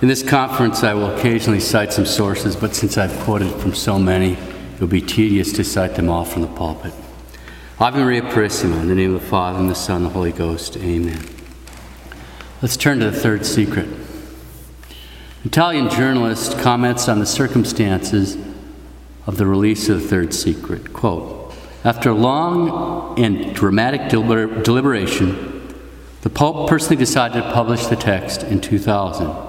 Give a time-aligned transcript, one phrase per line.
[0.00, 3.98] In this conference, I will occasionally cite some sources, but since I've quoted from so
[3.98, 6.94] many, it will be tedious to cite them all from the pulpit.
[7.80, 10.30] Ave Maria Purissima, in the name of the Father, and the Son, and the Holy
[10.30, 10.76] Ghost.
[10.76, 11.18] Amen.
[12.62, 13.88] Let's turn to the third secret.
[15.44, 18.36] Italian journalist comments on the circumstances
[19.26, 20.92] of the release of the third secret.
[20.92, 25.74] Quote, after long and dramatic deliber- deliberation,
[26.20, 29.47] the Pope personally decided to publish the text in 2000.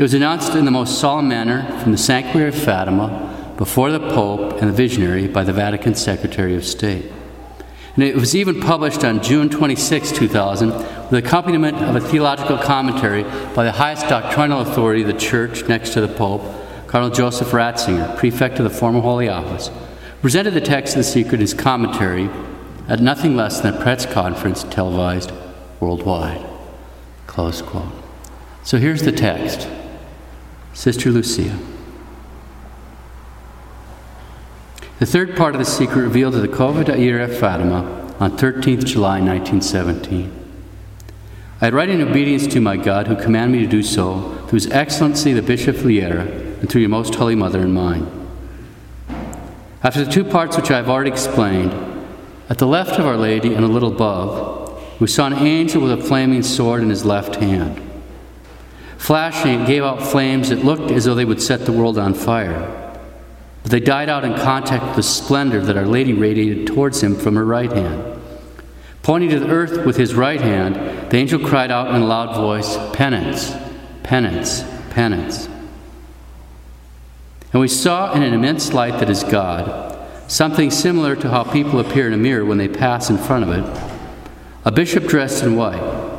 [0.00, 4.00] It was announced in the most solemn manner from the sanctuary of Fatima before the
[4.00, 7.12] Pope and the visionary by the Vatican Secretary of State.
[7.96, 12.56] And it was even published on June 26, 2000, with the accompaniment of a theological
[12.56, 13.24] commentary
[13.54, 16.44] by the highest doctrinal authority of the Church next to the Pope,
[16.86, 19.70] Cardinal Joseph Ratzinger, prefect of the former Holy Office,
[20.22, 22.30] presented the text of the secret his commentary
[22.88, 25.30] at nothing less than a press conference televised
[25.78, 26.46] worldwide.
[27.26, 27.92] Close quote.
[28.62, 29.68] So here's the text.
[30.80, 31.58] Sister Lucia.
[34.98, 39.20] The third part of the secret revealed to the Cova da Fatima on 13th July
[39.20, 40.32] 1917.
[41.60, 44.70] I write in obedience to my God, who commanded me to do so, through His
[44.70, 48.06] Excellency the Bishop of Leiria, and through your most holy mother and mine.
[49.82, 51.74] After the two parts which I have already explained,
[52.48, 55.92] at the left of Our Lady and a little above, we saw an angel with
[55.92, 57.89] a flaming sword in his left hand.
[59.00, 62.12] Flashing, it gave out flames that looked as though they would set the world on
[62.12, 63.00] fire.
[63.62, 67.16] But they died out in contact with the splendor that Our Lady radiated towards him
[67.16, 68.20] from her right hand.
[69.02, 72.36] Pointing to the earth with his right hand, the angel cried out in a loud
[72.36, 73.54] voice, Penance,
[74.02, 75.48] penance, penance.
[77.54, 79.96] And we saw in an immense light that is God,
[80.30, 83.50] something similar to how people appear in a mirror when they pass in front of
[83.50, 83.82] it,
[84.66, 86.18] a bishop dressed in white.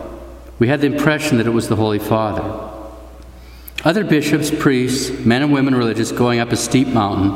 [0.57, 2.69] We had the impression that it was the Holy Father.
[3.83, 7.31] Other bishops, priests, men and women religious going up a steep mountain,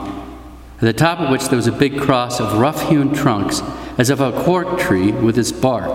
[0.75, 3.61] at the top of which there was a big cross of rough hewn trunks,
[3.97, 5.89] as of a cork tree with its bark.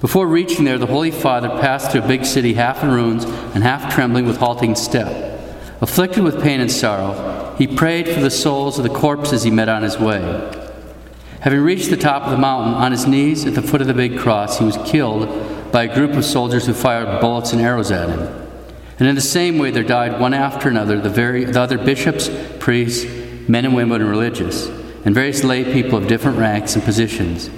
[0.00, 3.62] Before reaching there, the Holy Father passed through a big city, half in ruins and
[3.62, 5.40] half trembling with halting step.
[5.80, 9.68] Afflicted with pain and sorrow, he prayed for the souls of the corpses he met
[9.68, 10.20] on his way.
[11.40, 13.94] Having reached the top of the mountain, on his knees at the foot of the
[13.94, 17.92] big cross, he was killed by a group of soldiers who fired bullets and arrows
[17.92, 18.45] at him.
[18.98, 22.30] And in the same way, there died one after another the, very, the other bishops,
[22.58, 23.04] priests,
[23.48, 24.68] men and women and religious,
[25.04, 27.50] and various lay people of different ranks and positions.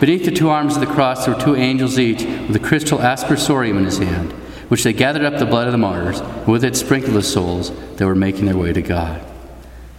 [0.00, 2.98] Beneath the two arms of the cross, there were two angels each, with a crystal
[2.98, 4.32] aspersorium in his hand,
[4.68, 7.72] which they gathered up the blood of the martyrs, and with it sprinkled the souls
[7.96, 9.20] that were making their way to God.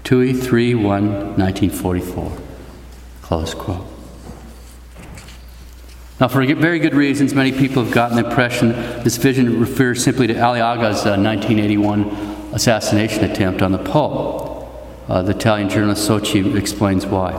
[0.03, 0.83] Tui 3 1
[1.37, 2.37] 1944.
[3.21, 3.94] Close quote.
[6.17, 8.69] Now, for very good reasons, many people have gotten the impression
[9.03, 12.05] this vision refers simply to Ali Ağca's uh, 1981
[12.53, 14.45] assassination attempt on the Pope.
[15.09, 17.33] Uh, the Italian journalist Socci explains why.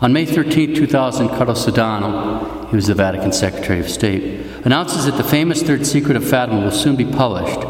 [0.00, 5.16] On May 13, 2000, Cardinal Sodano, he was the Vatican Secretary of State, announces that
[5.16, 7.60] the famous Third Secret of Fatima will soon be published,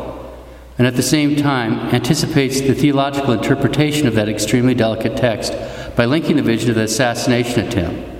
[0.78, 5.52] and at the same time anticipates the theological interpretation of that extremely delicate text
[5.94, 8.15] by linking the vision to the assassination attempt.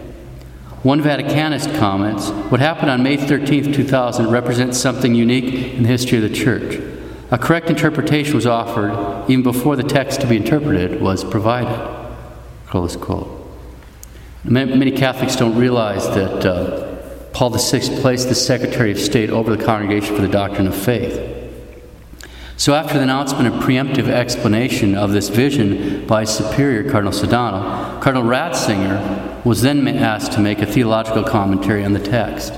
[0.87, 6.19] One Vaticanist comments What happened on May 13, 2000, represents something unique in the history
[6.19, 6.81] of the Church.
[7.33, 8.93] A correct interpretation was offered
[9.29, 11.77] even before the text to be interpreted was provided.
[12.69, 13.27] Close quote.
[14.45, 16.95] Many Catholics don't realize that uh,
[17.33, 21.21] Paul VI placed the Secretary of State over the Congregation for the Doctrine of Faith.
[22.57, 28.23] So, after the announcement and preemptive explanation of this vision by superior Cardinal Sodano, Cardinal
[28.23, 32.53] Ratzinger was then asked to make a theological commentary on the text.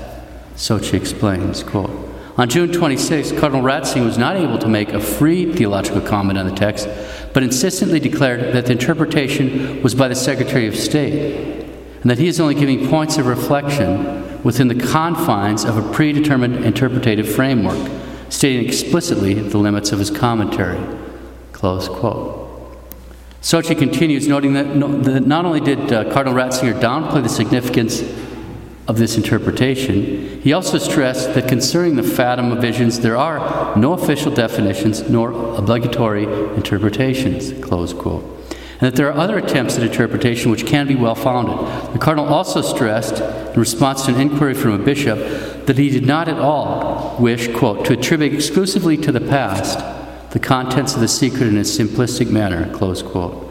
[0.55, 1.91] Socci explains, quote,
[2.35, 6.47] on June 26, Cardinal Ratzinger was not able to make a free theological comment on
[6.47, 6.89] the text,
[7.31, 11.63] but insistently declared that the interpretation was by the Secretary of State,
[12.01, 16.65] and that he is only giving points of reflection within the confines of a predetermined
[16.65, 17.91] interpretative framework
[18.29, 20.79] stating explicitly the limits of his commentary.
[21.51, 22.38] Close quote.
[23.41, 24.65] Socci continues, noting that,
[25.03, 28.01] that not only did uh, Cardinal Ratzinger downplay the significance
[28.87, 34.33] of this interpretation, he also stressed that concerning the Fatima visions, there are no official
[34.33, 36.23] definitions nor obligatory
[36.55, 37.53] interpretations.
[37.63, 38.39] Close quote
[38.81, 41.57] and that there are other attempts at interpretation which can be well founded.
[41.93, 43.19] The Cardinal also stressed,
[43.53, 45.19] in response to an inquiry from a bishop,
[45.65, 49.79] that he did not at all wish, quote, to attribute exclusively to the past
[50.31, 53.49] the contents of the secret in a simplistic manner, close quote.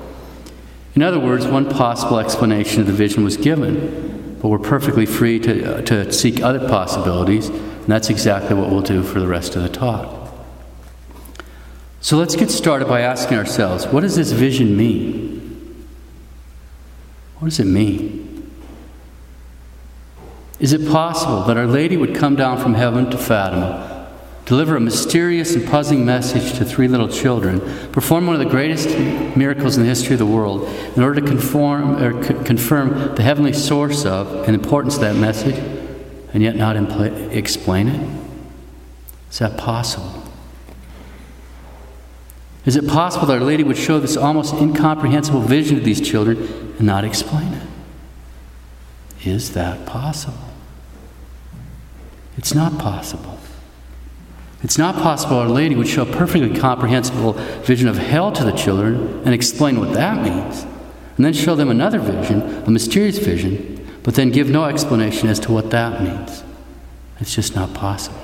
[0.95, 5.39] In other words, one possible explanation of the vision was given, but we're perfectly free
[5.41, 9.57] to, uh, to seek other possibilities And that's exactly what we'll do for the rest
[9.57, 10.33] of the talk.
[12.01, 15.87] So let's get started by asking ourselves what does this vision mean?
[17.39, 18.53] What does it mean?
[20.61, 23.88] Is it possible that Our Lady would come down from heaven to Fatima,
[24.49, 27.61] deliver a mysterious and puzzling message to three little children,
[27.93, 28.89] perform one of the greatest
[29.37, 30.67] miracles in the history of the world
[30.97, 35.17] in order to conform, or c- confirm the heavenly source of and importance of that
[35.17, 35.57] message,
[36.33, 38.11] and yet not impl- explain it?
[39.31, 40.25] Is that possible?
[42.65, 46.39] Is it possible that Our Lady would show this almost incomprehensible vision to these children
[46.79, 47.69] and not explain it?
[49.27, 50.39] Is that possible?
[52.39, 53.38] It's not possible.
[54.63, 58.53] It's not possible Our Lady would show a perfectly comprehensible vision of hell to the
[58.53, 60.65] children and explain what that means,
[61.17, 65.39] and then show them another vision, a mysterious vision, but then give no explanation as
[65.41, 66.43] to what that means.
[67.21, 68.19] It's just not possible.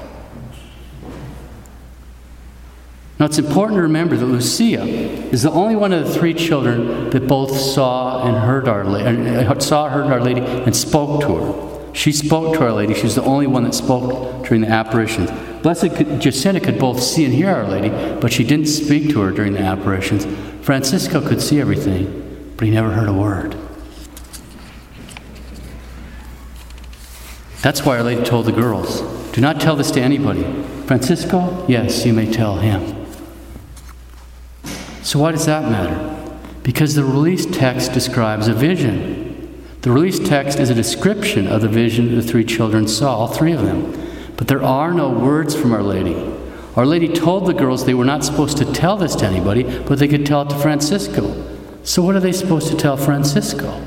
[3.19, 7.11] Now, it's important to remember that Lucia is the only one of the three children
[7.11, 11.37] that both saw and heard Our Lady, uh, saw, heard Our Lady, and spoke to
[11.37, 11.64] her.
[11.95, 12.93] She spoke to Our Lady.
[12.93, 15.31] She was the only one that spoke during the apparitions.
[15.63, 17.89] Blessed Jacinta could both see and hear Our Lady,
[18.21, 20.27] but she didn't speak to her during the apparitions.
[20.63, 23.57] Francisco could see everything, but he never heard a word.
[27.63, 29.01] That's why Our Lady told the girls,
[29.33, 30.43] Do not tell this to anybody.
[30.87, 33.07] Francisco, yes, you may tell him.
[35.03, 36.11] So, why does that matter?
[36.65, 39.24] Because the release text describes a vision.
[39.85, 43.53] The release text is a description of the vision the three children saw, all three
[43.53, 43.93] of them.
[44.35, 46.17] But there are no words from Our Lady.
[46.75, 49.99] Our Lady told the girls they were not supposed to tell this to anybody, but
[49.99, 51.35] they could tell it to Francisco.
[51.83, 53.79] So, what are they supposed to tell Francisco?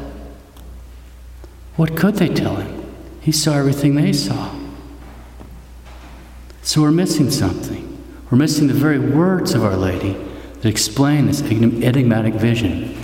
[1.78, 2.94] What could they tell him?
[3.20, 4.56] He saw everything they saw.
[6.62, 8.06] So, we're missing something.
[8.30, 10.14] We're missing the very words of Our Lady
[10.62, 12.96] that explain this enigmatic vision.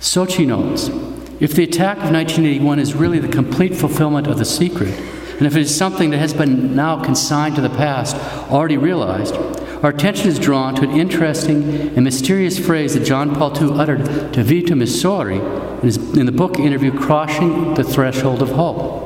[0.00, 0.88] Socci notes
[1.38, 4.94] if the attack of 1981 is really the complete fulfillment of the secret,
[5.36, 8.16] and if it is something that has been now consigned to the past,
[8.50, 9.36] already realized,
[9.82, 11.62] our attention is drawn to an interesting
[11.94, 16.32] and mysterious phrase that John Paul II uttered to Vittorio Messori in, his, in the
[16.32, 19.04] book interview Crossing the Threshold of Hope.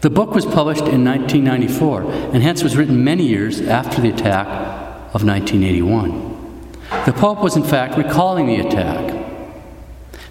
[0.00, 2.02] The book was published in 1994
[2.32, 4.46] and hence was written many years after the attack
[5.14, 6.34] of 1981.
[7.04, 9.13] The Pope was, in fact, recalling the attack.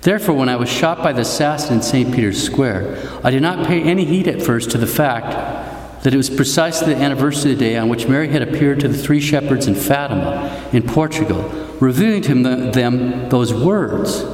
[0.04, 2.14] Therefore, when I was shot by the assassin in St.
[2.14, 6.18] Peter's Square, I did not pay any heed at first to the fact that it
[6.18, 9.76] was precisely the anniversary day on which Mary had appeared to the three shepherds in
[9.76, 11.44] Fatima, in Portugal,
[11.80, 12.34] revealing to
[12.72, 14.26] them those words,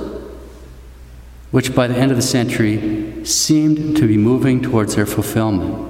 [1.51, 5.86] which by the end of the century seemed to be moving towards their fulfillment.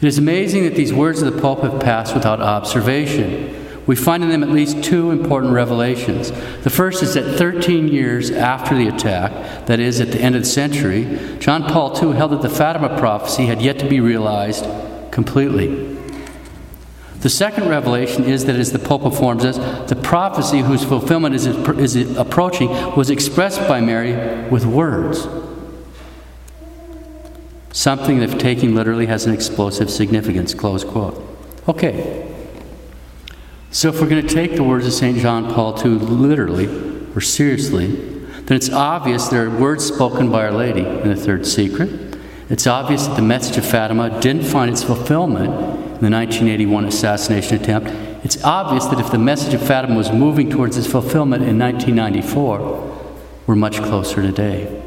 [0.00, 3.61] It is amazing that these words of the Pope have passed without observation.
[3.86, 6.30] We find in them at least two important revelations.
[6.62, 10.42] The first is that 13 years after the attack, that is, at the end of
[10.42, 14.66] the century, John Paul II held that the Fatima prophecy had yet to be realized
[15.10, 15.98] completely.
[17.20, 19.56] The second revelation is that, as the Pope informs us,
[19.88, 25.28] the prophecy whose fulfillment is, is approaching was expressed by Mary with words.
[27.72, 30.52] Something that, if taken literally, has an explosive significance.
[30.52, 31.20] Close quote.
[31.68, 32.31] Okay,
[33.72, 35.16] so, if we're going to take the words of St.
[35.16, 36.66] John Paul II literally
[37.16, 41.46] or seriously, then it's obvious there are words spoken by Our Lady in the third
[41.46, 42.18] secret.
[42.50, 47.62] It's obvious that the message of Fatima didn't find its fulfillment in the 1981 assassination
[47.62, 47.88] attempt.
[48.24, 53.14] It's obvious that if the message of Fatima was moving towards its fulfillment in 1994,
[53.46, 54.81] we're much closer today.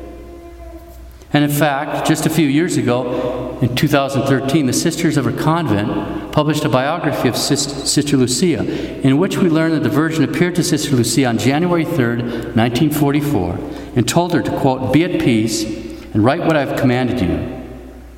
[1.36, 6.32] And in fact, just a few years ago, in 2013, the Sisters of her convent
[6.32, 8.64] published a biography of Sister Lucia,
[9.06, 13.60] in which we learn that the Virgin appeared to Sister Lucia on January 3rd, 1944,
[13.98, 15.66] and told her to, quote, be at peace
[16.14, 17.68] and write what I have commanded you,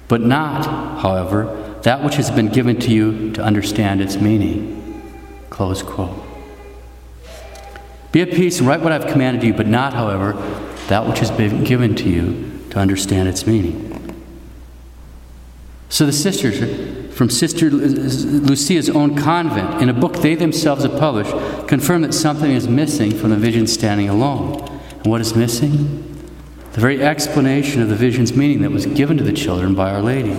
[0.07, 0.67] but not,
[1.01, 5.01] however, that which has been given to you to understand its meaning.
[5.49, 6.23] Close quote.
[8.11, 10.33] Be at peace and write what I have commanded you, but not, however,
[10.87, 13.93] that which has been given to you to understand its meaning.
[15.89, 21.31] So the sisters from Sister Lucia's own convent, in a book they themselves have published,
[21.67, 24.61] confirm that something is missing from the vision standing alone.
[24.99, 26.03] And what is missing?
[26.73, 30.01] The very explanation of the vision's meaning that was given to the children by Our
[30.01, 30.35] Lady.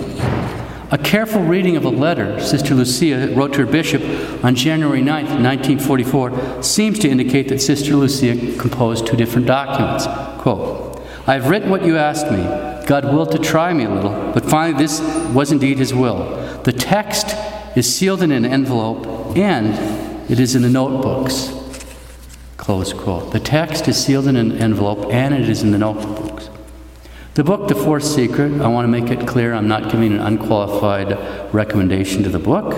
[0.91, 4.03] A careful reading of a letter Sister Lucia wrote to her bishop
[4.45, 10.07] on January 9, 1944, seems to indicate that Sister Lucia composed two different documents.
[10.41, 10.88] Quote,
[11.29, 12.43] I have written what you asked me,
[12.87, 14.99] God willed to try me a little, but finally this
[15.35, 16.63] was indeed his will.
[16.63, 17.37] The text
[17.77, 21.53] is sealed in an envelope and it is in the notebooks.
[22.57, 23.33] Close quote.
[23.33, 26.49] The text is sealed in an envelope and it is in the notebooks.
[27.35, 30.21] The book, The Fourth Secret, I want to make it clear I'm not giving an
[30.21, 32.73] unqualified recommendation to the book.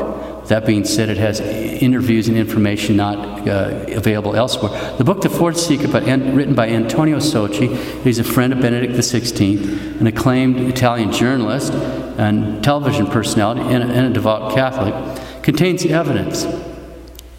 [0.50, 4.72] That being said, it has interviews and information not uh, available elsewhere.
[4.98, 10.00] The book, The Fourth Secret, written by Antonio Socci, he's a friend of Benedict XVI,
[10.00, 14.92] an acclaimed Italian journalist and television personality, and a, and a devout Catholic,
[15.44, 16.44] contains evidence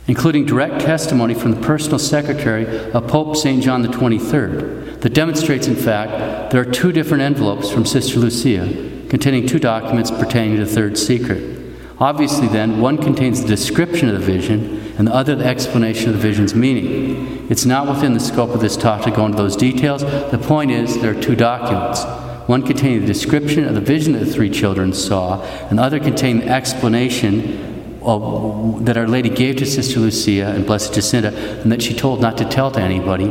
[0.07, 3.61] including direct testimony from the personal secretary of Pope St.
[3.61, 9.47] John 23rd, that demonstrates, in fact, there are two different envelopes from Sister Lucia containing
[9.47, 11.60] two documents pertaining to the third secret.
[12.01, 16.15] Obviously, then, one contains the description of the vision and the other the explanation of
[16.15, 17.47] the vision's meaning.
[17.47, 20.01] It's not within the scope of this talk to go into those details.
[20.01, 22.03] The point is, there are two documents.
[22.49, 25.99] One containing the description of the vision that the three children saw, and the other
[25.99, 31.83] containing the explanation that Our Lady gave to Sister Lucia and Blessed Jacinta, and that
[31.83, 33.29] she told not to tell to anybody,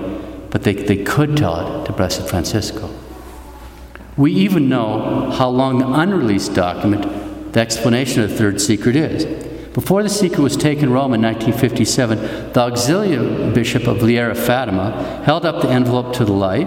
[0.51, 2.89] but they, they could tell it to Blessed Francisco.
[4.17, 7.05] We even know how long the unreleased document,
[7.53, 9.25] the explanation of the third secret, is.
[9.73, 15.45] Before the secret was taken Rome in 1957, the auxiliary bishop of Leiria Fatima held
[15.45, 16.67] up the envelope to the light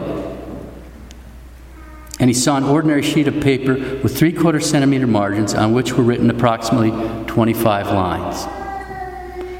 [2.19, 5.91] and he saw an ordinary sheet of paper with three quarter centimeter margins on which
[5.93, 6.91] were written approximately
[7.25, 8.62] 25 lines.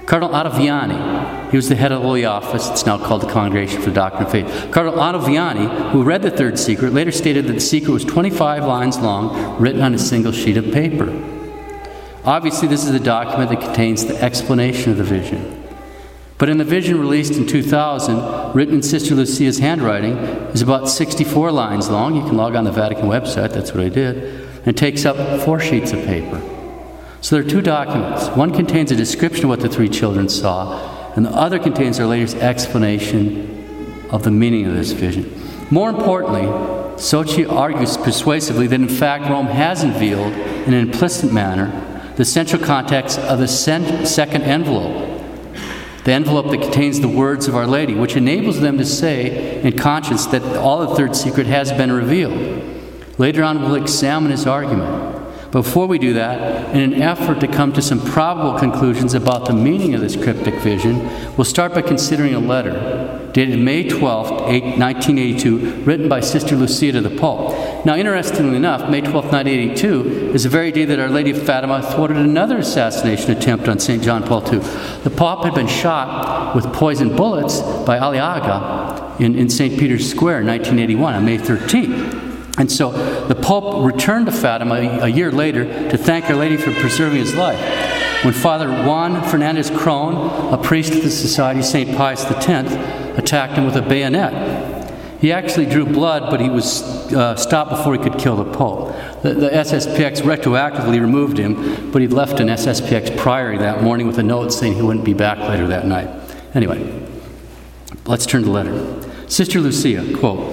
[0.05, 3.81] Cardinal Ottaviani, he was the head of the Holy Office, it's now called the Congregation
[3.81, 4.71] for the Doctrine of Faith.
[4.71, 8.97] Cardinal Ottaviani, who read the third secret, later stated that the secret was 25 lines
[8.97, 11.09] long, written on a single sheet of paper.
[12.25, 15.63] Obviously, this is the document that contains the explanation of the vision.
[16.37, 20.17] But in the vision released in 2000, written in Sister Lucia's handwriting,
[20.53, 22.15] is about 64 lines long.
[22.15, 24.49] You can log on the Vatican website, that's what I did.
[24.65, 26.41] And takes up four sheets of paper.
[27.23, 28.27] So there are two documents.
[28.35, 32.05] One contains a description of what the three children saw, and the other contains Our
[32.05, 35.33] Lady's explanation of the meaning of this vision.
[35.71, 36.41] More importantly,
[36.97, 42.61] Socci argues persuasively that in fact Rome has unveiled, in an implicit manner, the central
[42.61, 45.11] context of the second envelope
[46.03, 49.77] the envelope that contains the words of Our Lady, which enables them to say in
[49.77, 52.61] conscience that all the third secret has been revealed.
[53.17, 55.22] Later on, we'll examine his argument.
[55.53, 59.53] Before we do that, in an effort to come to some probable conclusions about the
[59.53, 60.97] meaning of this cryptic vision,
[61.37, 67.01] we'll start by considering a letter dated May 12, 1982, written by Sister Lucia to
[67.01, 67.85] the Pope.
[67.85, 71.83] Now, interestingly enough, May 12, 1982 is the very day that Our Lady of Fatima
[71.83, 74.01] thwarted another assassination attempt on St.
[74.01, 74.57] John Paul II.
[75.03, 79.79] The Pope had been shot with poisoned bullets by Ali Ağca in, in St.
[79.79, 82.32] Peter's Square in 1981 on May 13th.
[82.57, 82.91] And so
[83.27, 87.33] the Pope returned to Fatima a year later to thank Our Lady for preserving his
[87.33, 87.59] life.
[88.23, 91.97] When Father Juan Fernandez Krohn, a priest of the Society of St.
[91.97, 92.47] Pius X,
[93.17, 94.73] attacked him with a bayonet,
[95.19, 96.83] he actually drew blood, but he was
[97.13, 98.93] uh, stopped before he could kill the Pope.
[99.23, 104.19] The, the, SSPX retroactively removed him, but he'd left an SSPX priory that morning with
[104.19, 106.09] a note saying he wouldn't be back later that night.
[106.53, 107.07] Anyway,
[108.05, 109.29] let's turn to the letter.
[109.29, 110.52] Sister Lucia, quote,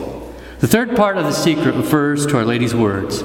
[0.60, 3.24] the third part of the secret refers to Our Lady's words.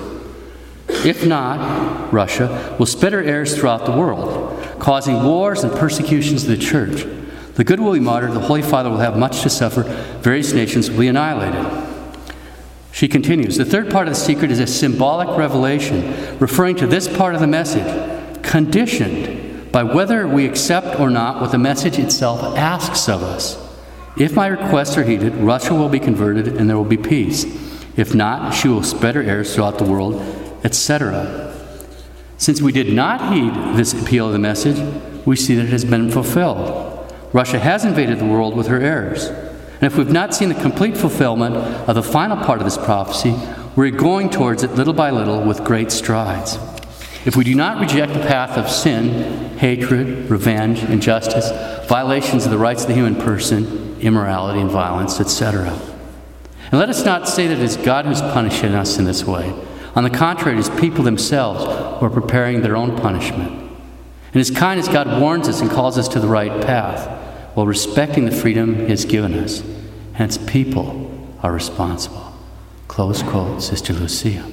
[1.05, 6.49] If not, Russia will spread her errors throughout the world, causing wars and persecutions of
[6.49, 7.05] the church.
[7.55, 9.83] The good will be martyred, the Holy Father will have much to suffer,
[10.21, 11.85] various nations will be annihilated.
[12.91, 17.07] She continues The third part of the secret is a symbolic revelation referring to this
[17.17, 22.57] part of the message, conditioned by whether we accept or not what the message itself
[22.57, 23.64] asks of us.
[24.17, 27.43] If my requests are heeded, Russia will be converted and there will be peace.
[27.97, 30.15] If not, she will spread her errors throughout the world,
[30.63, 31.53] etc.
[32.37, 34.77] Since we did not heed this appeal of the message,
[35.25, 37.13] we see that it has been fulfilled.
[37.33, 39.25] Russia has invaded the world with her errors.
[39.25, 43.35] And if we've not seen the complete fulfillment of the final part of this prophecy,
[43.75, 46.57] we're going towards it little by little with great strides.
[47.25, 51.49] If we do not reject the path of sin, hatred, revenge, injustice,
[51.87, 55.71] violations of the rights of the human person, immorality and violence, etc.
[56.71, 59.51] And let us not say that it is God who's punishing us in this way.
[59.95, 63.51] On the contrary, it is people themselves who are preparing their own punishment.
[63.51, 67.07] In His kindness, God warns us and calls us to the right path
[67.55, 69.63] while respecting the freedom He has given us.
[70.13, 71.09] Hence, people
[71.41, 72.33] are responsible.
[72.87, 74.45] Close quote, Sister Lucia.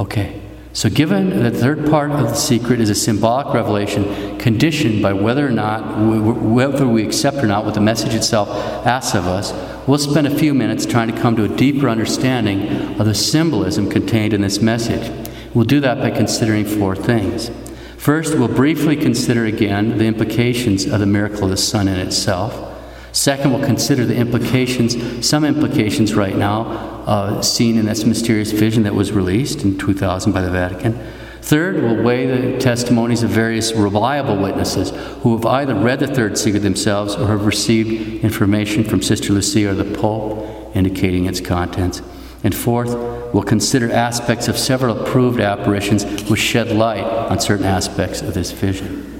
[0.00, 0.40] Okay.
[0.74, 5.12] So, given that the third part of the secret is a symbolic revelation conditioned by
[5.12, 8.48] whether or not, whether we accept or not what the message itself
[8.86, 9.52] asks of us,
[9.86, 13.90] we'll spend a few minutes trying to come to a deeper understanding of the symbolism
[13.90, 15.12] contained in this message.
[15.52, 17.50] We'll do that by considering four things.
[17.98, 22.71] First, we'll briefly consider again the implications of the miracle of the sun in itself.
[23.12, 26.62] Second, we'll consider the implications, some implications right now,
[27.06, 30.98] uh, seen in this mysterious vision that was released in 2000 by the Vatican.
[31.42, 34.90] Third, we'll weigh the testimonies of various reliable witnesses
[35.22, 39.70] who have either read the third secret themselves or have received information from Sister Lucia
[39.70, 42.00] or the Pope indicating its contents.
[42.44, 42.94] And fourth,
[43.34, 48.52] we'll consider aspects of several approved apparitions which shed light on certain aspects of this
[48.52, 49.11] vision.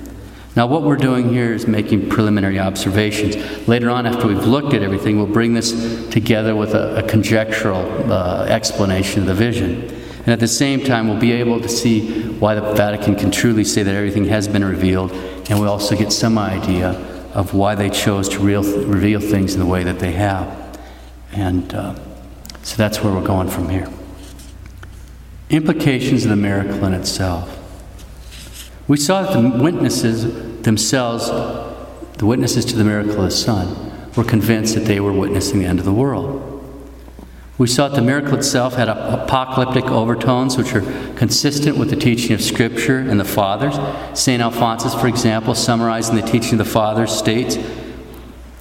[0.54, 3.36] Now, what we're doing here is making preliminary observations.
[3.66, 5.72] Later on, after we've looked at everything, we'll bring this
[6.10, 9.84] together with a, a conjectural uh, explanation of the vision.
[10.18, 13.64] And at the same time, we'll be able to see why the Vatican can truly
[13.64, 16.90] say that everything has been revealed, and we'll also get some idea
[17.32, 20.78] of why they chose to real, reveal things in the way that they have.
[21.32, 21.94] And uh,
[22.62, 23.88] so that's where we're going from here.
[25.48, 27.61] Implications of the miracle in itself.
[28.92, 30.24] We saw that the witnesses
[30.64, 31.30] themselves,
[32.18, 35.64] the witnesses to the miracle of the sun, were convinced that they were witnessing the
[35.64, 36.62] end of the world.
[37.56, 40.82] We saw that the miracle itself had apocalyptic overtones which are
[41.14, 43.76] consistent with the teaching of Scripture and the Fathers.
[44.12, 44.42] St.
[44.42, 47.56] Alphonsus, for example, summarizing the teaching of the Fathers, states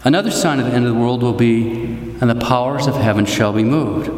[0.06, 1.74] Another sign of the end of the world will be,
[2.22, 4.10] and the powers of heaven shall be moved.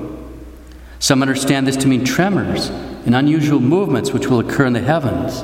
[0.99, 5.43] Some understand this to mean tremors and unusual movements which will occur in the heavens.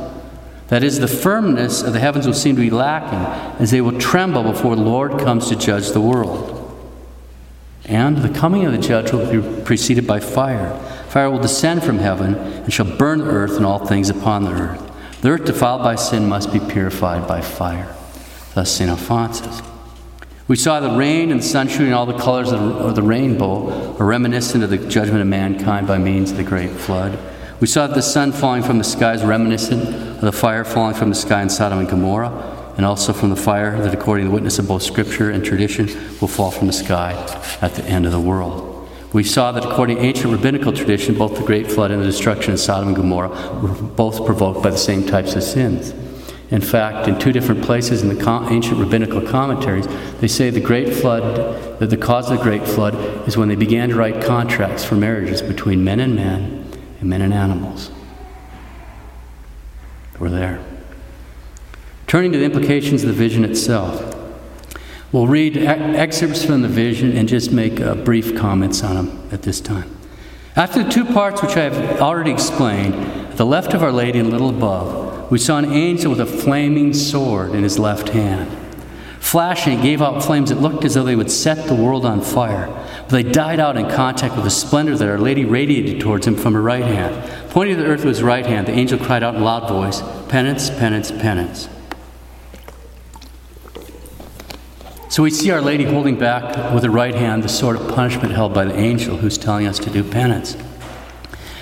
[0.69, 3.19] That is, the firmness of the heavens will seem to be lacking
[3.59, 6.55] as they will tremble before the Lord comes to judge the world.
[7.85, 10.77] And the coming of the judge will be preceded by fire.
[11.07, 14.51] Fire will descend from heaven and shall burn the earth and all things upon the
[14.51, 15.21] earth.
[15.21, 17.95] The earth defiled by sin must be purified by fire.
[18.53, 18.91] Thus, St.
[18.91, 19.63] Alphonsus.
[20.47, 24.63] We saw the rain and sun shooting all the colors of the rainbow are reminiscent
[24.63, 27.17] of the judgment of mankind by means of the great flood.
[27.59, 30.95] We saw that the sun falling from the sky is reminiscent of the fire falling
[30.95, 34.29] from the sky in Sodom and Gomorrah and also from the fire that, according to
[34.29, 35.87] the witness of both Scripture and tradition,
[36.21, 37.11] will fall from the sky
[37.61, 38.89] at the end of the world.
[39.11, 42.53] We saw that, according to ancient rabbinical tradition, both the Great Flood and the destruction
[42.53, 45.93] of Sodom and Gomorrah were both provoked by the same types of sins.
[46.51, 49.87] In fact, in two different places in the ancient rabbinical commentaries,
[50.21, 52.95] they say the Great Flood, that the cause of the Great Flood
[53.27, 56.58] is when they began to write contracts for marriages between men and men
[56.99, 57.91] and men and animals.
[60.19, 60.63] We're there.
[62.07, 64.15] Turning to the implications of the vision itself,
[65.11, 69.43] we'll read excerpts from the vision and just make uh, brief comments on them at
[69.43, 69.95] this time.
[70.55, 74.19] After the two parts which I have already explained, at the left of Our Lady
[74.19, 78.09] and a little above, we saw an angel with a flaming sword in his left
[78.09, 78.49] hand.
[79.29, 82.19] Flashing, it gave out flames that looked as though they would set the world on
[82.19, 82.65] fire.
[83.01, 86.35] But they died out in contact with the splendor that Our Lady radiated towards him
[86.35, 87.51] from her right hand.
[87.51, 89.69] Pointing to the earth with his right hand, the angel cried out in a loud
[89.69, 91.69] voice, Penance, penance, penance.
[95.09, 98.33] So we see Our Lady holding back with her right hand the sword of punishment
[98.33, 100.57] held by the angel who's telling us to do penance.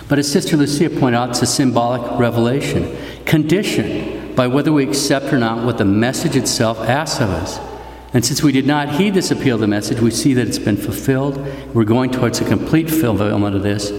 [0.07, 5.33] But as Sister Lucia pointed out, it's a symbolic revelation, conditioned by whether we accept
[5.33, 7.59] or not what the message itself asks of us.
[8.13, 10.59] And since we did not heed this appeal of the message, we see that it's
[10.59, 11.39] been fulfilled.
[11.73, 13.89] We're going towards a complete fulfillment of this,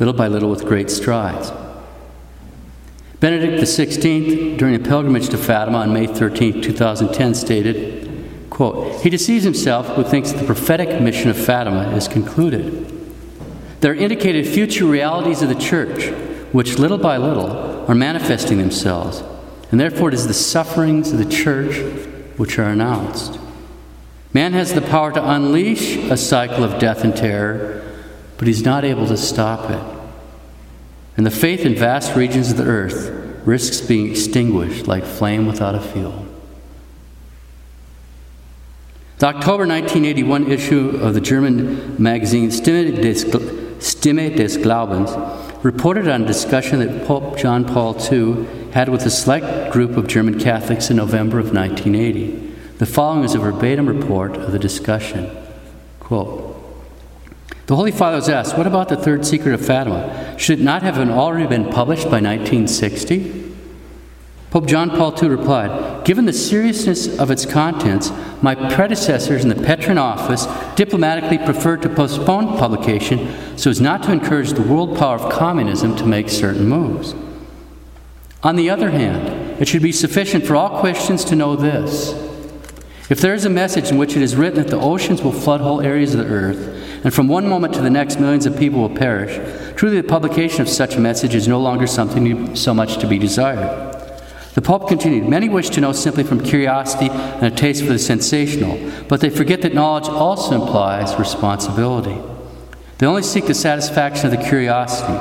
[0.00, 1.52] little by little, with great strides.
[3.20, 9.44] Benedict XVI, during a pilgrimage to Fatima on May 13, 2010, stated, Quote, he deceives
[9.44, 12.88] himself who thinks the prophetic mission of Fatima is concluded.
[13.82, 16.06] There are indicated future realities of the church,
[16.52, 19.22] which little by little are manifesting themselves,
[19.72, 21.78] and therefore it is the sufferings of the church
[22.36, 23.40] which are announced.
[24.34, 27.82] Man has the power to unleash a cycle of death and terror,
[28.36, 29.82] but he's not able to stop it.
[31.16, 33.10] And the faith in vast regions of the earth
[33.46, 36.26] risks being extinguished like flame without a fuel.
[39.18, 42.96] The October 1981 issue of the German magazine Stimme
[44.36, 49.72] des, Glaubens reported on a discussion that Pope John Paul II had with a select
[49.72, 52.54] group of German Catholics in November of 1980.
[52.78, 55.30] The following is a verbatim report of the discussion.
[56.00, 56.48] Quote,
[57.66, 60.34] the Holy Father was asked, What about the third secret of Fatima?
[60.38, 63.54] Should it not have already been published by 1960?
[64.50, 68.10] Pope John Paul II replied, Given the seriousness of its contents,
[68.42, 74.12] my predecessors in the Petrine office diplomatically preferred to postpone publication so as not to
[74.12, 77.14] encourage the world power of communism to make certain moves.
[78.42, 82.12] On the other hand, it should be sufficient for all Christians to know this.
[83.08, 85.60] If there is a message in which it is written that the oceans will flood
[85.60, 88.80] whole areas of the earth, and from one moment to the next millions of people
[88.80, 89.38] will perish,
[89.76, 93.18] truly the publication of such a message is no longer something so much to be
[93.18, 93.92] desired.
[94.54, 97.98] The Pope continued Many wish to know simply from curiosity and a taste for the
[97.98, 98.78] sensational,
[99.08, 102.18] but they forget that knowledge also implies responsibility.
[102.98, 105.14] They only seek the satisfaction of the curiosity,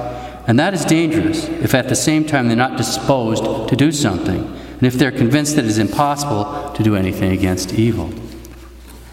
[0.47, 4.43] and that is dangerous if at the same time they're not disposed to do something,
[4.45, 8.11] and if they're convinced that it is impossible to do anything against evil.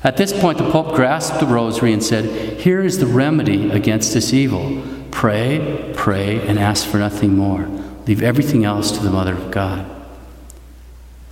[0.04, 4.14] At this point, the Pope grasped the rosary and said, Here is the remedy against
[4.14, 4.82] this evil.
[5.10, 7.66] Pray, pray, and ask for nothing more.
[8.06, 9.84] Leave everything else to the Mother of God.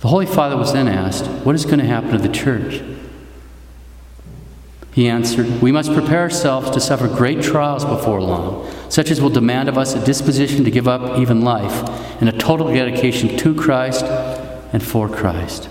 [0.01, 2.83] The Holy Father was then asked, What is going to happen to the church?
[4.97, 9.29] He answered, We must prepare ourselves to suffer great trials before long, such as will
[9.29, 11.87] demand of us a disposition to give up even life
[12.19, 14.03] and a total dedication to Christ
[14.73, 15.69] and for Christ.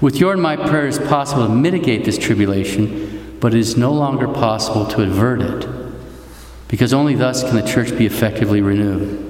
[0.00, 3.76] With your and my prayer, it is possible to mitigate this tribulation, but it is
[3.76, 5.68] no longer possible to avert it,
[6.68, 9.22] because only thus can the church be effectively renewed.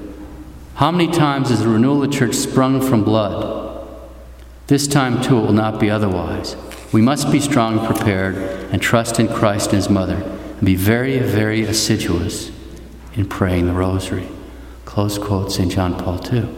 [0.76, 3.88] How many times has the renewal of the church sprung from blood?
[4.68, 6.54] This time, too, it will not be otherwise.
[6.92, 8.36] We must be strong prepared
[8.72, 12.50] and trust in Christ and His mother and be very, very assiduous
[13.14, 14.28] in praying the rosary.
[14.84, 15.70] Close quote, St.
[15.70, 16.48] John Paul II.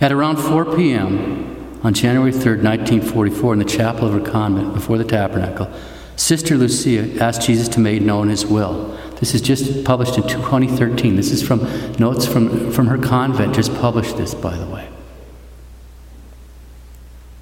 [0.00, 1.80] At around 4 p.m.
[1.82, 5.70] on January 3, 1944, in the chapel of her convent before the tabernacle,
[6.16, 8.96] Sister Lucia asked Jesus to make known his will.
[9.20, 11.16] This is just published in 2013.
[11.16, 11.60] This is from
[11.98, 14.88] notes from, from her convent, just published this, by the way.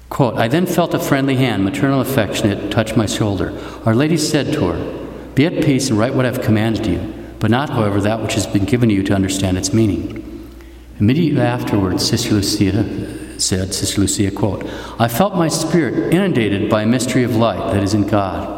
[0.09, 3.57] Quote, I then felt a friendly hand, maternal affectionate, touch my shoulder.
[3.85, 7.13] Our Lady said to her, Be at peace and write what I have commanded you,
[7.39, 10.25] but not, however, that which has been given you to understand its meaning.
[10.99, 14.65] Immediately afterwards, Sister Lucia said, Sister Lucia, quote,
[14.99, 18.57] I felt my spirit inundated by a mystery of light that is in God.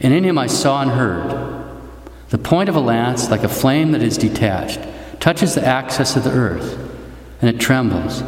[0.00, 1.64] And in him I saw and heard.
[2.30, 4.80] The point of a lance, like a flame that is detached,
[5.20, 6.78] touches the axis of the earth,
[7.40, 8.22] and it trembles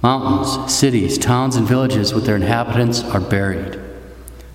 [0.00, 3.80] Mountains, cities, towns, and villages with their inhabitants are buried.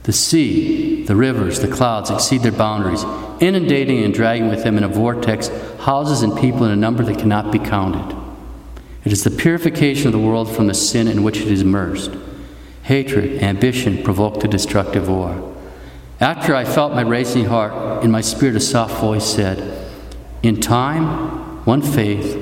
[0.04, 3.04] The sea, the rivers, the clouds exceed their boundaries,
[3.42, 5.50] inundating and dragging with them in a vortex
[5.82, 8.18] houses and people in a number that cannot be counted.
[9.04, 12.12] It is the purification of the world from the sin in which it is immersed.
[12.84, 15.54] Hatred, ambition provoke the destructive war.
[16.22, 19.90] After I felt my racing heart, in my spirit a soft voice said,
[20.42, 22.38] In time, one faith,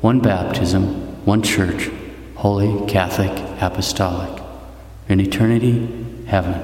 [0.00, 1.90] one baptism, one church
[2.40, 4.42] holy, Catholic, apostolic.
[5.10, 5.86] In eternity,
[6.26, 6.58] heaven.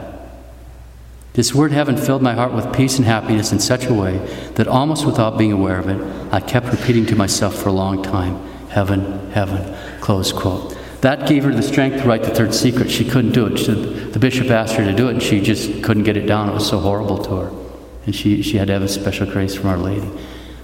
[1.34, 4.16] This word heaven filled my heart with peace and happiness in such a way
[4.54, 6.00] that almost without being aware of it,
[6.32, 10.78] I kept repeating to myself for a long time, heaven, heaven, close quote.
[11.02, 12.90] That gave her the strength to write the third secret.
[12.90, 13.58] She couldn't do it.
[13.58, 16.48] She, the bishop asked her to do it, and she just couldn't get it down.
[16.48, 17.66] It was so horrible to her.
[18.06, 20.10] And she, she had to have a special grace from Our Lady.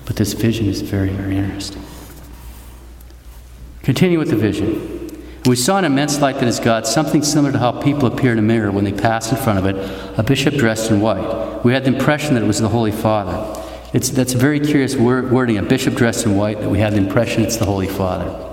[0.07, 1.85] But this vision is very, very interesting.
[3.83, 5.02] Continue with the vision.
[5.45, 8.39] We saw an immense light that is God, something similar to how people appear in
[8.39, 9.75] a mirror when they pass in front of it,
[10.17, 11.65] a bishop dressed in white.
[11.65, 13.61] We had the impression that it was the Holy Father.
[13.93, 16.93] It's, that's a very curious word, wording, a bishop dressed in white, that we had
[16.93, 18.51] the impression it's the Holy Father.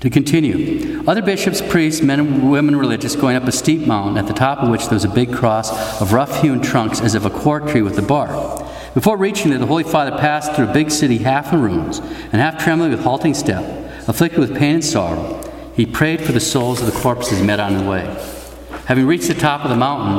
[0.00, 4.26] To continue, other bishops, priests, men and women religious going up a steep mountain at
[4.26, 7.24] the top of which there was a big cross of rough hewn trunks as of
[7.24, 8.30] a cork tree with a bark.
[8.94, 12.34] Before reaching it, the Holy Father passed through a big city half in ruins and
[12.34, 13.62] half trembling with halting step,
[14.08, 15.37] afflicted with pain and sorrow.
[15.78, 18.00] He prayed for the souls of the corpses he met on the way.
[18.86, 20.18] Having reached the top of the mountain,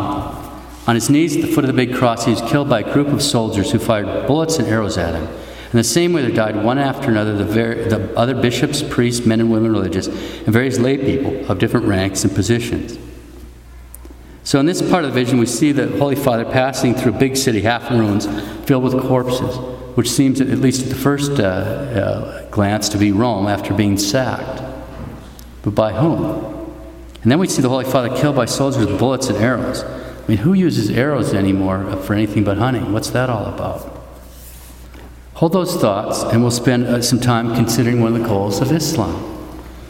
[0.87, 2.93] on his knees at the foot of the big cross, he was killed by a
[2.93, 5.23] group of soldiers who fired bullets and arrows at him.
[5.25, 9.25] In the same way, there died one after another the, ver- the other bishops, priests,
[9.25, 12.97] men and women religious, and various lay people of different ranks and positions.
[14.45, 17.19] So, in this part of the vision, we see the Holy Father passing through a
[17.19, 18.27] big city, half in ruins,
[18.65, 19.57] filled with corpses,
[19.97, 23.97] which seems, at least at the first uh, uh, glance, to be Rome after being
[23.97, 24.68] sacked.
[25.63, 26.59] But by whom?
[27.21, 29.83] And then we see the Holy Father killed by soldiers with bullets and arrows.
[29.83, 32.93] I mean, who uses arrows anymore for anything but hunting?
[32.93, 33.97] What's that all about?
[35.35, 38.71] Hold those thoughts, and we'll spend uh, some time considering one of the goals of
[38.71, 39.13] Islam.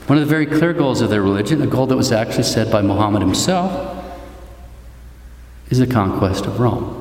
[0.07, 2.71] One of the very clear goals of their religion, a goal that was actually said
[2.71, 3.95] by Muhammad himself,
[5.69, 6.95] is the conquest of Rome.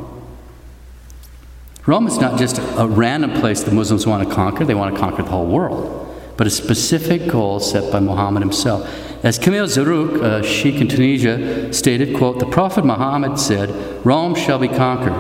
[1.87, 5.01] Rome is not just a random place the Muslims want to conquer, they want to
[5.01, 6.08] conquer the whole world
[6.39, 8.89] but a specific goal set by Muhammad himself.
[9.25, 13.69] As Kamil Zarrouk, a sheikh in Tunisia, stated, quote, The Prophet Muhammad said,
[14.07, 15.13] Rome shall be conquered.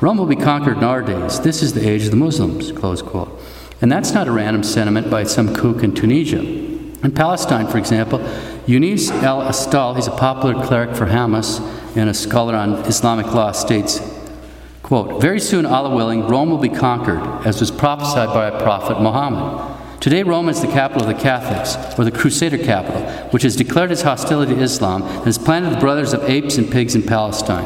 [0.00, 1.38] Rome will be conquered in our days.
[1.40, 3.38] This is the age of the Muslims, close quote.
[3.82, 6.40] And that's not a random sentiment by some kook in Tunisia.
[6.40, 8.20] In Palestine, for example,
[8.66, 11.60] Yunis al Astal, he's a popular cleric for Hamas
[11.94, 14.00] and a scholar on Islamic law, states,
[14.82, 19.02] quote, Very soon, Allah willing, Rome will be conquered, as was prophesied by our prophet
[19.02, 19.73] Muhammad.
[20.04, 23.90] Today, Rome is the capital of the Catholics, or the Crusader capital, which has declared
[23.90, 27.64] its hostility to Islam and has planted the brothers of apes and pigs in Palestine.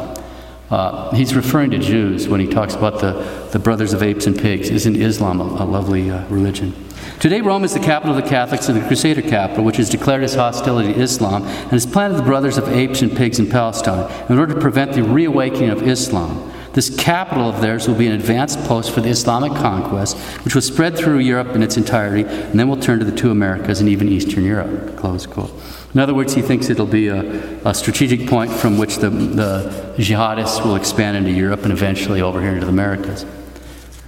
[0.71, 3.11] Uh, he's referring to Jews when he talks about the,
[3.51, 4.69] the brothers of apes and pigs.
[4.69, 6.73] Isn't Islam a, a lovely uh, religion?
[7.19, 10.23] Today, Rome is the capital of the Catholics and the Crusader capital, which has declared
[10.23, 14.09] its hostility to Islam and has planted the brothers of apes and pigs in Palestine
[14.29, 16.53] in order to prevent the reawakening of Islam.
[16.79, 20.61] This capital of theirs will be an advanced post for the Islamic conquest, which will
[20.61, 23.89] spread through Europe in its entirety, and then we'll turn to the two Americas and
[23.89, 24.95] even Eastern Europe.
[24.95, 25.51] Close quote.
[25.93, 27.19] In other words, he thinks it'll be a,
[27.67, 32.39] a strategic point from which the, the jihadists will expand into Europe and eventually over
[32.39, 33.25] here into the Americas.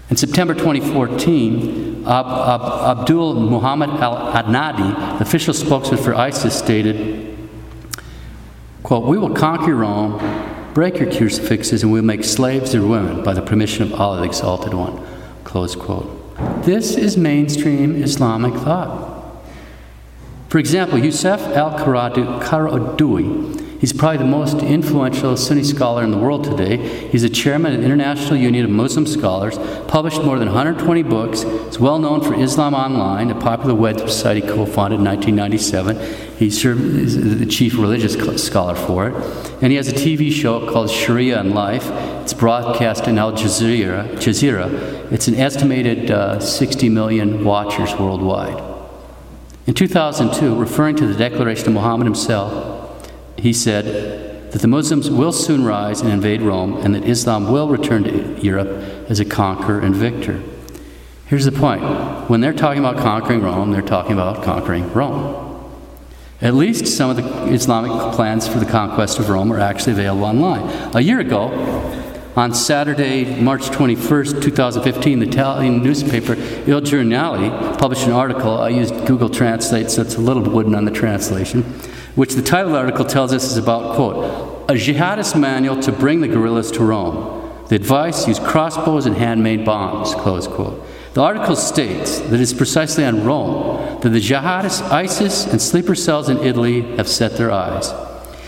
[0.10, 7.38] In September 2014, Ab, Ab, Abdul Muhammad al Adnani, the official spokesman for ISIS, stated,
[8.81, 13.34] quote, We will conquer Rome, break your crucifixes, and we'll make slaves of women by
[13.34, 15.05] the permission of Allah, the Exalted One.
[15.43, 16.17] Close quote.
[16.63, 19.10] This is mainstream Islamic thought.
[20.49, 26.44] For example, Youssef al Qaradawi He's probably the most influential Sunni scholar in the world
[26.44, 26.78] today.
[27.10, 31.41] He's a chairman of the International Union of Muslim Scholars, published more than 120 books.
[31.41, 36.38] He's well known for Islam Online, a popular website he co founded in 1997.
[36.38, 38.13] He served as the chief religious
[38.44, 39.15] scholar for it.
[39.63, 41.89] And he has a TV show called Sharia and Life.
[42.22, 44.12] It's broadcast in Al Jazeera.
[44.13, 45.12] Jazeera.
[45.12, 48.63] It's an estimated uh, 60 million watchers worldwide.
[49.65, 52.81] In 2002, referring to the declaration of Muhammad himself,
[53.41, 57.69] he said that the Muslims will soon rise and invade Rome, and that Islam will
[57.69, 58.67] return to Europe
[59.10, 60.41] as a conqueror and victor.
[61.25, 61.82] Here's the point
[62.30, 65.47] when they're talking about conquering Rome, they're talking about conquering Rome.
[66.39, 70.25] At least some of the Islamic plans for the conquest of Rome are actually available
[70.25, 70.95] online.
[70.95, 71.49] A year ago,
[72.36, 78.58] on Saturday, March 21st, 2015, the Italian newspaper Il Giornale published an article.
[78.60, 81.63] I used Google Translate, so it's a little wooden on the translation
[82.15, 86.21] which the title the article tells us is about, quote, a jihadist manual to bring
[86.21, 87.38] the guerrillas to Rome.
[87.69, 90.86] The advice use crossbows and handmade bombs, close quote.
[91.13, 96.30] The article states that it's precisely on Rome that the jihadists ISIS and sleeper cells
[96.30, 97.91] in Italy have set their eyes.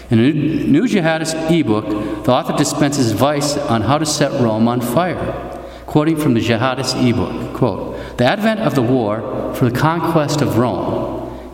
[0.10, 4.80] In a new jihadist ebook, the author dispenses advice on how to set Rome on
[4.80, 5.50] fire.
[5.86, 10.58] Quoting from the jihadist ebook, quote, The advent of the war for the conquest of
[10.58, 11.03] Rome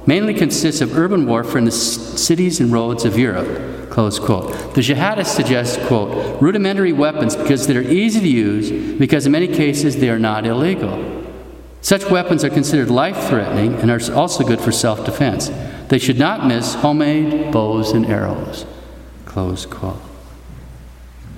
[0.05, 3.89] mainly consists of urban warfare in the cities and roads of Europe.
[3.89, 4.75] Close quote.
[4.75, 9.97] The jihadists suggest, quote, rudimentary weapons because they're easy to use, because in many cases
[9.97, 11.19] they are not illegal.
[11.81, 15.49] Such weapons are considered life threatening and are also good for self defense.
[15.87, 18.65] They should not miss homemade bows and arrows.
[19.25, 20.01] Close quote.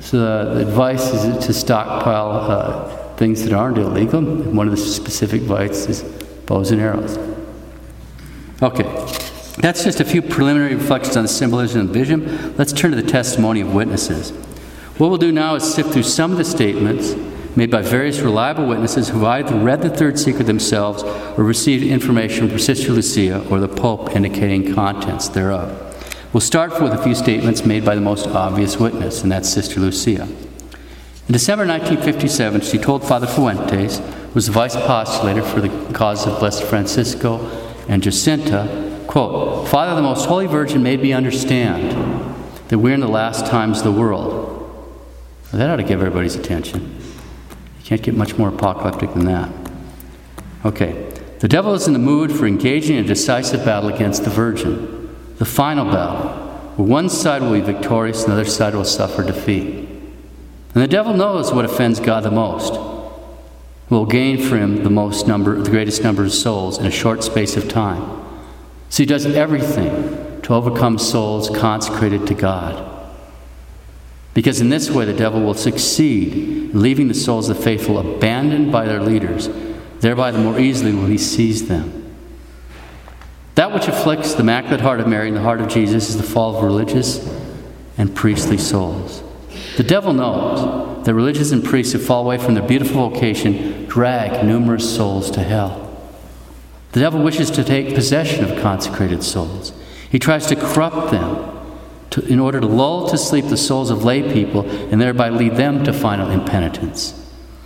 [0.02, 4.22] So the advice is to stockpile uh, things that aren't illegal.
[4.22, 6.02] One of the specific advice is
[6.48, 7.18] bows and arrows.
[8.64, 8.84] Okay,
[9.58, 12.56] that's just a few preliminary reflections on the symbolism and vision.
[12.58, 14.30] Let's turn to the testimony of witnesses.
[15.00, 17.16] What we'll do now is sift through some of the statements
[17.56, 22.48] made by various reliable witnesses who either read the third secret themselves or received information
[22.48, 25.88] from Sister Lucia or the Pope indicating contents thereof.
[26.32, 29.80] We'll start with a few statements made by the most obvious witness, and that's Sister
[29.80, 30.28] Lucia.
[31.28, 36.28] In December 1957, she told Father Fuentes, who was the vice postulator for the cause
[36.28, 37.40] of Blessed Francisco
[37.88, 42.36] and Jacinta, quote, Father, the Most Holy Virgin made me understand
[42.70, 44.32] that we're in the last times of the world.
[45.52, 46.98] Well, that ought to give everybody's attention.
[47.80, 49.50] You can't get much more apocalyptic than that.
[50.64, 51.10] Okay.
[51.40, 55.10] The devil is in the mood for engaging in a decisive battle against the Virgin,
[55.38, 56.30] the final battle,
[56.76, 59.90] where one side will be victorious and the other side will suffer defeat.
[60.74, 62.74] And the devil knows what offends God the most
[63.98, 67.24] will gain for him the most number, the greatest number of souls in a short
[67.24, 68.02] space of time.
[68.90, 72.88] So he does everything to overcome souls consecrated to God.
[74.34, 78.72] Because in this way, the devil will succeed, leaving the souls of the faithful abandoned
[78.72, 79.50] by their leaders.
[80.00, 82.16] Thereby, the more easily will he seize them.
[83.56, 86.24] That which afflicts the Immaculate Heart of Mary and the heart of Jesus is the
[86.24, 87.30] fall of religious
[87.98, 89.22] and priestly souls.
[89.76, 94.46] The devil knows that religious and priests who fall away from their beautiful vocation drag
[94.46, 95.88] numerous souls to hell.
[96.92, 99.74] The devil wishes to take possession of consecrated souls.
[100.10, 101.62] He tries to corrupt them
[102.12, 105.56] to, in order to lull to sleep the souls of lay people and thereby lead
[105.56, 107.18] them to final impenitence.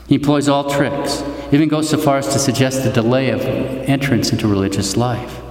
[0.07, 4.31] He employs all tricks, even goes so far as to suggest the delay of entrance
[4.31, 5.41] into religious life.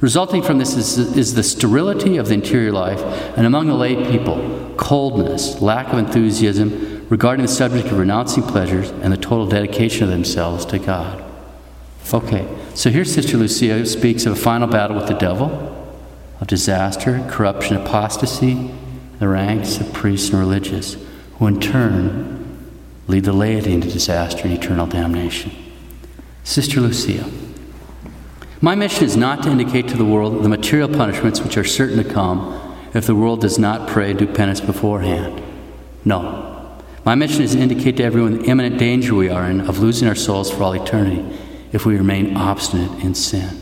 [0.00, 3.00] Resulting from this is, is the sterility of the interior life,
[3.36, 8.88] and among the lay people, coldness, lack of enthusiasm regarding the subject of renouncing pleasures,
[8.88, 11.22] and the total dedication of themselves to God.
[12.10, 15.50] Okay, so here Sister Lucia speaks of a final battle with the devil,
[16.40, 18.70] of disaster, corruption, apostasy,
[19.18, 20.96] the ranks of priests and religious,
[21.34, 22.72] who in turn
[23.08, 25.52] lead the laity into disaster and eternal damnation.
[26.44, 27.30] Sister Lucia.
[28.62, 32.02] My mission is not to indicate to the world the material punishments which are certain
[32.02, 35.42] to come if the world does not pray and do penance beforehand.
[36.06, 36.51] No.
[37.04, 40.06] My mission is to indicate to everyone the imminent danger we are in of losing
[40.06, 41.36] our souls for all eternity
[41.72, 43.60] if we remain obstinate in sin.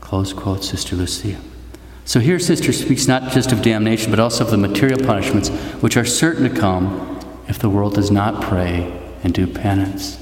[0.00, 1.40] Close quote, Sister Lucia.
[2.04, 5.48] So here, Sister speaks not just of damnation, but also of the material punishments
[5.80, 10.16] which are certain to come if the world does not pray and do penance.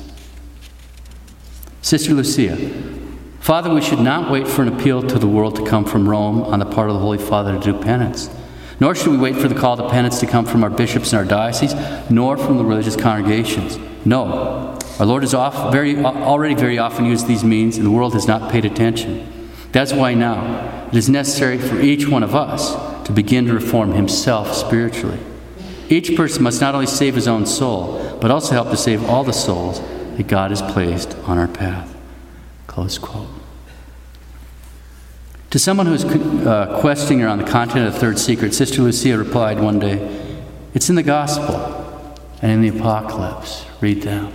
[1.82, 2.56] Sister Lucia,
[3.40, 6.40] Father, we should not wait for an appeal to the world to come from Rome
[6.40, 8.30] on the part of the Holy Father to do penance.
[8.80, 11.18] Nor should we wait for the call to penance to come from our bishops and
[11.18, 11.74] our dioceses,
[12.10, 13.78] nor from the religious congregations.
[14.04, 14.78] No.
[14.98, 15.32] Our Lord has
[15.72, 19.50] very, already very often used these means, and the world has not paid attention.
[19.72, 22.74] That's why now it is necessary for each one of us
[23.06, 25.18] to begin to reform himself spiritually.
[25.88, 29.24] Each person must not only save his own soul, but also help to save all
[29.24, 29.80] the souls
[30.16, 31.94] that God has placed on our path.
[32.66, 33.33] Close quote.
[35.54, 39.60] To someone who's uh, questioning around the content of the third secret, Sister Lucia replied
[39.60, 40.00] one day,
[40.74, 43.64] It's in the gospel and in the apocalypse.
[43.80, 44.32] Read them.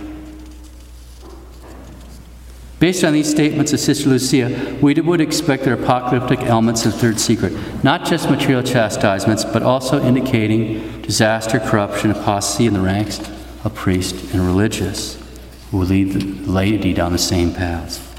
[2.78, 6.98] Based on these statements of Sister Lucia, we would expect there apocalyptic elements of the
[6.98, 7.52] third secret,
[7.84, 13.20] not just material chastisements, but also indicating disaster, corruption, apostasy in the ranks
[13.62, 15.22] of priests and religious
[15.70, 18.09] who lead the laity down the same paths.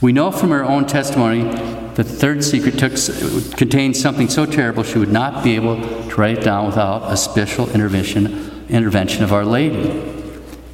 [0.00, 2.92] We know from her own testimony that the third secret took,
[3.56, 7.16] contained something so terrible she would not be able to write it down without a
[7.16, 10.14] special intervention, intervention of Our Lady.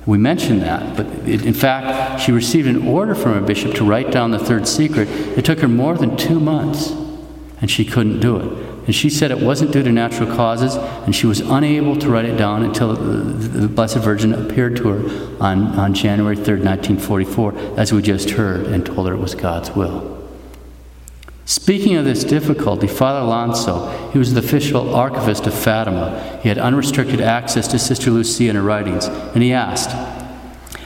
[0.05, 3.85] We mentioned that, but it, in fact, she received an order from her bishop to
[3.85, 5.09] write down the third secret.
[5.09, 6.91] It took her more than two months,
[7.63, 8.74] and she couldn't do it.
[8.87, 12.27] And she said it wasn't due to natural causes, and she was unable to write
[12.27, 17.93] it down until the Blessed Virgin appeared to her on, on January 3rd, 1944, as
[17.93, 20.15] we just heard, and told her it was God's will.
[21.47, 26.41] Speaking of this difficulty, Father Alonso, he was the official archivist of Fatima.
[26.43, 29.91] He had unrestricted access to Sister Lucia and her writings, and he asked,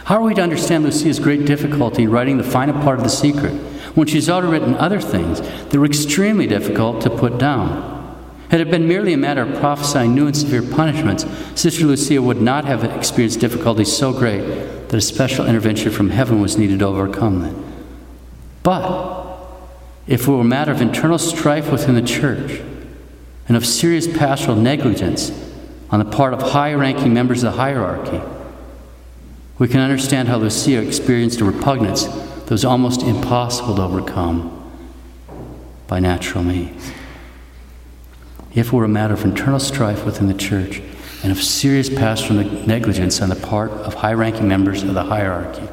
[0.05, 3.11] How are we to understand Lucia's great difficulty in writing the final part of the
[3.11, 3.55] secret?
[3.94, 7.96] When she's already written other things that were extremely difficult to put down.
[8.51, 12.40] Had it been merely a matter of prophesying new and severe punishments, Sister Lucia would
[12.40, 16.87] not have experienced difficulties so great that a special intervention from heaven was needed to
[16.87, 17.64] overcome them.
[18.62, 19.18] But
[20.07, 22.62] if it were a matter of internal strife within the church
[23.46, 25.31] and of serious pastoral negligence
[25.90, 28.20] on the part of high ranking members of the hierarchy,
[29.59, 32.07] we can understand how Lucia experienced a repugnance
[32.51, 34.55] was almost impossible to overcome
[35.87, 36.93] by natural means.
[38.55, 40.81] If it were a matter of internal strife within the church
[41.23, 45.69] and of serious pastoral negligence on the part of high ranking members of the hierarchy,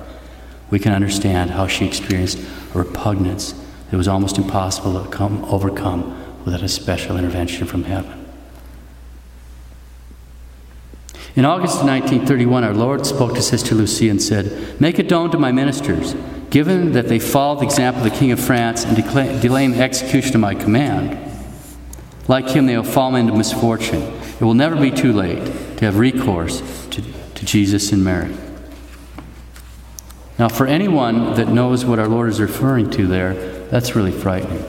[0.70, 2.40] we can understand how she experienced
[2.74, 3.54] a repugnance
[3.92, 8.26] that was almost impossible to come, overcome without a special intervention from heaven.
[11.36, 15.32] In August of 1931, our Lord spoke to Sister Lucia and said, Make it known
[15.32, 16.16] to my ministers
[16.56, 20.36] given that they follow the example of the King of France and delay the execution
[20.36, 21.20] of my command,
[22.30, 24.02] like him they will fall into misfortune.
[24.40, 25.44] It will never be too late
[25.76, 28.34] to have recourse to, to Jesus and Mary.
[30.40, 33.34] Now, for anyone that knows what our Lord is referring to there,
[33.68, 34.64] that's really frightening.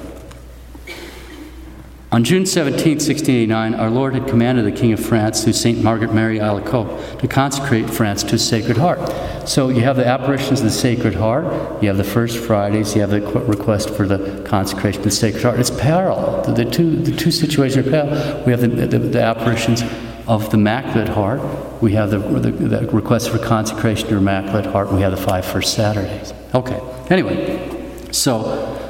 [2.12, 5.82] On June 17, 1689, our Lord had commanded the King of France, through St.
[5.82, 9.48] Margaret Mary Alacoque, to consecrate France to His Sacred Heart.
[9.48, 13.00] So you have the apparitions of the Sacred Heart, you have the First Fridays, you
[13.00, 15.58] have the request for the consecration of the Sacred Heart.
[15.58, 16.42] It's parallel.
[16.42, 18.44] The, the two, the two situations are parallel.
[18.44, 19.82] We have the, the, the apparitions
[20.28, 24.66] of the Immaculate Heart, we have the, the, the request for consecration to the Immaculate
[24.66, 26.32] Heart, we have the five First Saturdays.
[26.54, 26.80] Okay,
[27.10, 28.85] anyway, so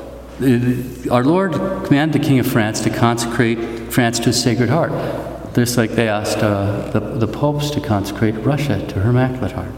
[1.10, 1.52] our Lord
[1.84, 6.08] commanded the King of France to consecrate France to His Sacred Heart, just like they
[6.08, 9.72] asked uh, the, the popes to consecrate Russia to her Immaculate Heart.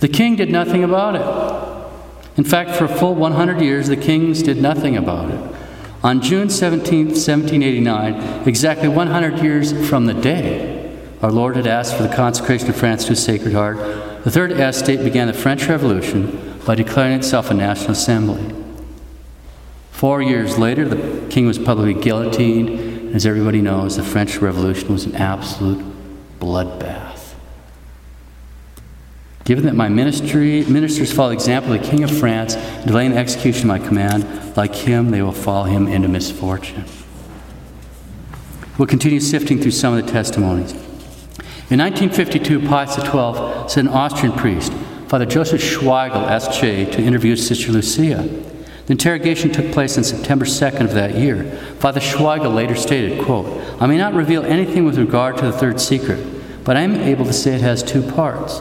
[0.00, 2.38] The king did nothing about it.
[2.38, 5.56] In fact, for a full 100 years, the kings did nothing about it.
[6.02, 12.02] On June 17, 1789, exactly 100 years from the day our Lord had asked for
[12.02, 13.78] the consecration of France to His Sacred Heart,
[14.24, 18.63] the Third Estate began the French Revolution by declaring itself a national assembly.
[20.04, 25.06] Four years later, the king was publicly guillotined, as everybody knows, the French Revolution was
[25.06, 25.82] an absolute
[26.38, 27.32] bloodbath.
[29.44, 33.16] Given that my ministry, ministers follow the example of the King of France, delaying the
[33.16, 36.84] execution of my command, like him, they will follow him into misfortune.
[38.76, 40.72] We'll continue sifting through some of the testimonies.
[41.70, 44.70] In 1952, Pius XII sent an Austrian priest,
[45.08, 48.52] Father Joseph Schweigl, S.J., to interview Sister Lucia.
[48.86, 51.44] The interrogation took place on September 2nd of that year.
[51.78, 53.46] Father Schweigl later stated, quote,
[53.80, 57.24] I may not reveal anything with regard to the third secret, but I am able
[57.24, 58.58] to say it has two parts.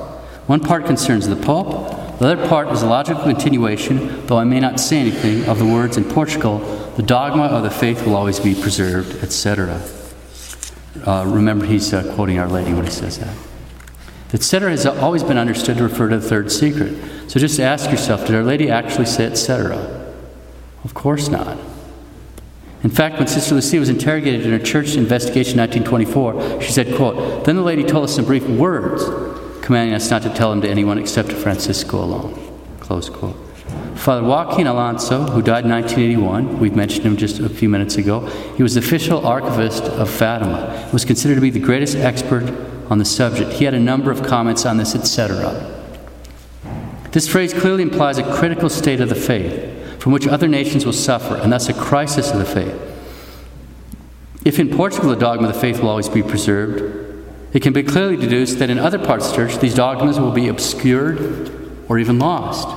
[0.47, 4.61] One part concerns the Pope, the other part is a logical continuation, though I may
[4.61, 6.59] not say anything, of the words in Portugal,
[6.95, 9.81] the dogma of the faith will always be preserved, etc.
[11.05, 13.35] Uh, remember, he's uh, quoting Our Lady when he says that.
[14.33, 14.69] Etc.
[14.69, 16.93] has always been understood to refer to the third secret.
[17.29, 19.92] So just ask yourself, did Our Lady actually say etc.?
[20.83, 21.57] Of course not.
[22.83, 26.93] In fact, when Sister Lucia was interrogated in her church investigation in 1924, she said,
[26.95, 29.05] quote, Then the lady told us some brief words,
[29.63, 32.37] commanding us not to tell them to anyone except to Francisco alone.
[32.81, 33.37] Close quote.
[33.95, 38.19] Father Joaquin Alonso, who died in 1981, we've mentioned him just a few minutes ago,
[38.57, 42.43] he was the official archivist of Fatima, was considered to be the greatest expert
[42.89, 43.53] on the subject.
[43.53, 45.69] He had a number of comments on this, etc.
[47.11, 50.91] This phrase clearly implies a critical state of the faith from which other nations will
[50.91, 52.77] suffer, and thus a crisis of the faith.
[54.43, 57.83] If in Portugal the dogma of the faith will always be preserved, it can be
[57.83, 61.99] clearly deduced that in other parts of the church these dogmas will be obscured or
[61.99, 62.67] even lost.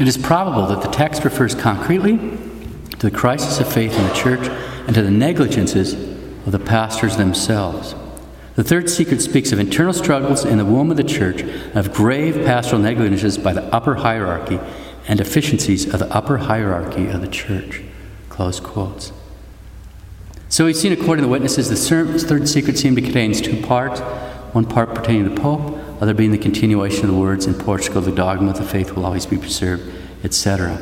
[0.00, 4.14] It is probable that the text refers concretely to the crisis of faith in the
[4.14, 4.48] church
[4.86, 7.94] and to the negligences of the pastors themselves.
[8.60, 11.40] The third secret speaks of internal struggles in the womb of the church,
[11.74, 14.60] of grave pastoral negligences by the upper hierarchy,
[15.08, 17.80] and deficiencies of the upper hierarchy of the church.
[18.28, 19.12] Close quotes.
[20.50, 24.00] So we've seen, according to the witnesses, the third secret seemed to contain two parts
[24.52, 28.02] one part pertaining to the Pope, other being the continuation of the words in Portugal,
[28.02, 29.90] the dogma of the faith will always be preserved,
[30.22, 30.78] etc.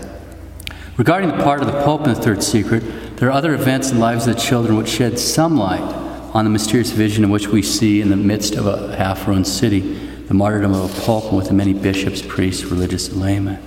[0.96, 2.80] Regarding the part of the Pope in the third secret,
[3.18, 6.44] there are other events in the lives of the children which shed some light on
[6.44, 9.80] the mysterious vision in which we see in the midst of a half ruined city
[10.26, 13.62] the martyrdom of a pope with many bishops, priests, religious and laymen.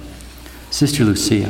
[0.70, 1.48] Sister Lucia.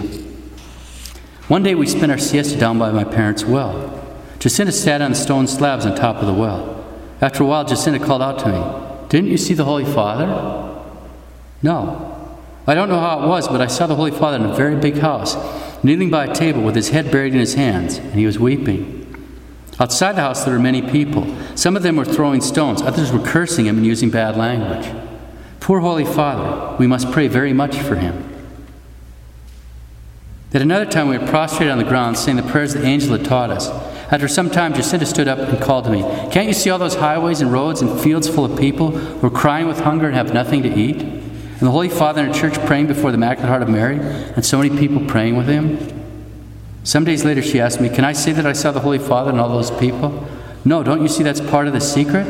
[1.49, 3.97] One day we spent our siesta down by my parents' well.
[4.39, 6.84] Jacinta sat on the stone slabs on top of the well.
[7.20, 10.26] After a while, Jacinta called out to me, Didn't you see the Holy Father?
[11.62, 12.39] No.
[12.66, 14.78] I don't know how it was, but I saw the Holy Father in a very
[14.78, 15.36] big house,
[15.84, 19.01] kneeling by a table with his head buried in his hands, and he was weeping.
[19.82, 21.36] Outside the house, there were many people.
[21.55, 24.88] Some of them were throwing stones, others were cursing him and using bad language.
[25.59, 28.23] Poor Holy Father, we must pray very much for him.
[30.53, 33.25] At another time, we were prostrated on the ground, saying the prayers the angel had
[33.25, 33.69] taught us.
[34.11, 36.01] After some time, Jacinta stood up and called to me,
[36.32, 39.32] Can't you see all those highways and roads and fields full of people who are
[39.32, 41.01] crying with hunger and have nothing to eat?
[41.01, 44.45] And the Holy Father in a church praying before the Immaculate Heart of Mary, and
[44.45, 46.01] so many people praying with him?
[46.84, 49.29] Some days later, she asked me, Can I say that I saw the Holy Father
[49.29, 50.27] and all those people?
[50.65, 52.27] No, don't you see that's part of the secret?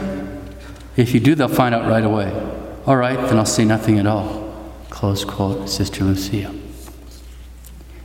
[0.97, 2.31] If you do, they'll find out right away.
[2.85, 4.53] All right, then I'll say nothing at all.
[4.89, 6.53] Close quote, Sister Lucia.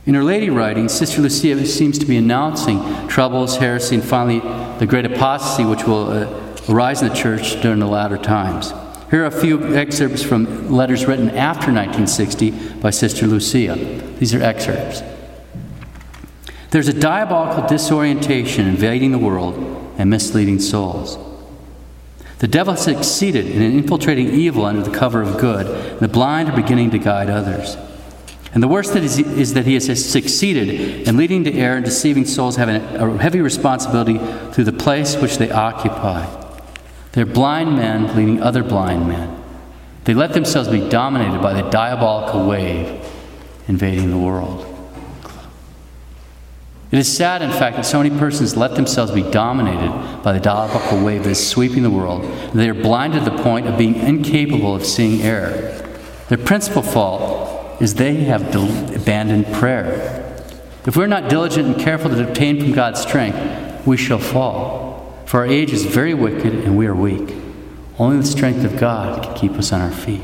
[0.05, 4.39] In her lady writing, Sister Lucia seems to be announcing troubles, heresy, and finally
[4.79, 8.73] the great apostasy which will uh, arise in the church during the latter times.
[9.09, 13.75] Here are a few excerpts from letters written after 1960 by Sister Lucia.
[14.19, 15.01] These are excerpts.
[16.71, 19.55] There's a diabolical disorientation invading the world
[19.97, 21.17] and misleading souls.
[22.39, 26.49] The devil has succeeded in infiltrating evil under the cover of good, and the blind
[26.49, 27.77] are beginning to guide others.
[28.53, 31.85] And the worst that is, is that he has succeeded in leading to error and
[31.85, 34.19] deceiving souls having a heavy responsibility
[34.51, 36.25] through the place which they occupy.
[37.13, 39.43] They're blind men leading other blind men.
[40.03, 43.03] They let themselves be dominated by the diabolical wave
[43.67, 44.66] invading the world.
[46.89, 50.39] It is sad, in fact, that so many persons let themselves be dominated by the
[50.39, 52.23] diabolical wave that is sweeping the world.
[52.53, 55.83] They are blinded to the point of being incapable of seeing error.
[56.29, 60.23] Their principal fault is they have abandoned prayer.
[60.85, 65.21] If we're not diligent and careful to obtain from God's strength, we shall fall.
[65.25, 67.35] For our age is very wicked and we are weak.
[67.99, 70.21] Only the strength of God can keep us on our feet.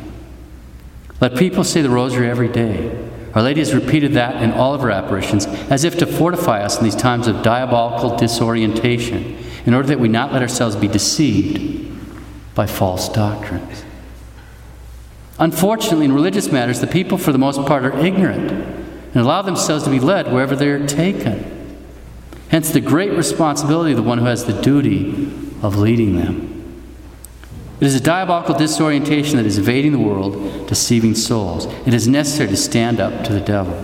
[1.20, 3.12] Let people say the rosary every day.
[3.36, 6.78] Our Lady has repeated that in all of her apparitions, as if to fortify us
[6.78, 11.90] in these times of diabolical disorientation, in order that we not let ourselves be deceived
[12.54, 13.84] by false doctrines.
[15.40, 19.84] Unfortunately, in religious matters, the people, for the most part, are ignorant and allow themselves
[19.84, 21.78] to be led wherever they are taken.
[22.50, 25.10] Hence, the great responsibility of the one who has the duty
[25.64, 26.53] of leading them.
[27.84, 31.66] It is a diabolical disorientation that is evading the world, deceiving souls.
[31.86, 33.76] It is necessary to stand up to the devil.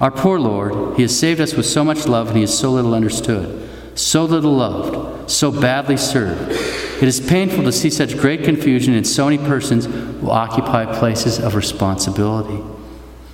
[0.00, 2.70] Our poor Lord, He has saved us with so much love and He is so
[2.70, 6.50] little understood, so little loved, so badly served.
[6.50, 11.38] It is painful to see such great confusion in so many persons who occupy places
[11.38, 12.64] of responsibility.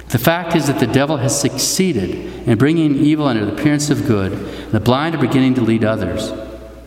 [0.08, 4.08] The fact is that the devil has succeeded in bringing evil under the appearance of
[4.08, 6.32] good, and the blind are beginning to lead others.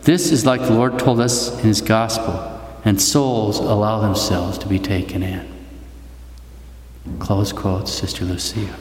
[0.08, 4.66] This is like the Lord told us in His gospel, and souls allow themselves to
[4.66, 5.46] be taken in.
[7.18, 8.74] Close quote, Sister Lucia.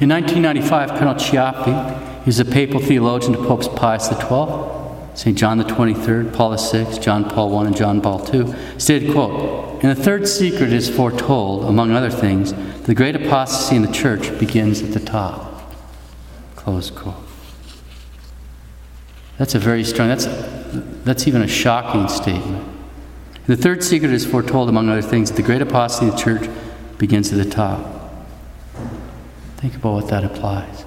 [0.00, 5.36] In 1995, Cardinal Ciappi, he's a papal theologian to Popes Pius XII, St.
[5.36, 9.90] John the 23rd, Paul VI, John Paul I, and John Paul II, stated, quote, In
[9.90, 14.80] the third secret is foretold, among other things, the great apostasy in the church begins
[14.80, 15.74] at the top.
[16.56, 17.23] Close quote.
[19.38, 20.26] That's a very strong, that's,
[21.04, 22.72] that's even a shocking statement.
[23.46, 26.50] The third secret is foretold, among other things, that the great apostasy of the church
[26.98, 27.84] begins at the top.
[29.56, 30.84] Think about what that implies.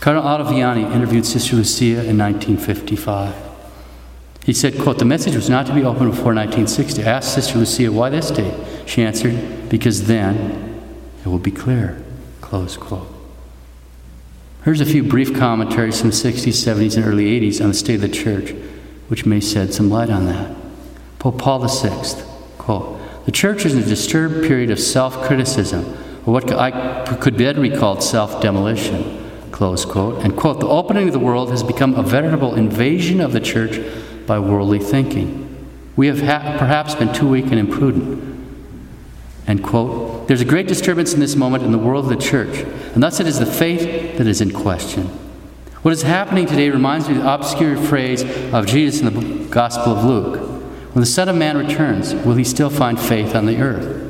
[0.00, 3.47] Cardinal Ottaviani interviewed Sister Lucia in 1955.
[4.44, 7.02] He said, quote, The message was not to be opened before 1960.
[7.02, 8.54] I asked Sister Lucia, why this date?
[8.86, 10.82] She answered, because then
[11.24, 12.02] it will be clear,
[12.40, 13.06] close quote.
[14.64, 17.96] Here's a few brief commentaries from the 60s, 70s, and early 80s on the state
[17.96, 18.54] of the church,
[19.08, 20.56] which may shed some light on that.
[21.18, 22.22] Pope Paul VI,
[22.58, 25.84] quote, The church is in a disturbed period of self criticism,
[26.26, 29.18] or what I could better be called self demolition
[29.58, 30.22] Close quote.
[30.22, 33.80] And quote, the opening of the world has become a veritable invasion of the church
[34.28, 35.46] by worldly thinking.
[35.96, 38.24] We have ha- perhaps been too weak and imprudent.
[39.48, 40.28] End quote.
[40.28, 42.58] There's a great disturbance in this moment in the world of the church,
[42.94, 45.06] and thus it is the faith that is in question.
[45.82, 48.22] What is happening today reminds me of the obscure phrase
[48.52, 50.36] of Jesus in the Gospel of Luke
[50.94, 54.04] When the Son of Man returns, will he still find faith on the earth?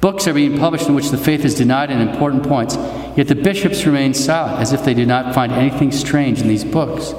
[0.00, 2.76] Books are being published in which the faith is denied in important points,
[3.16, 6.64] yet the bishops remain silent as if they did not find anything strange in these
[6.64, 7.14] books.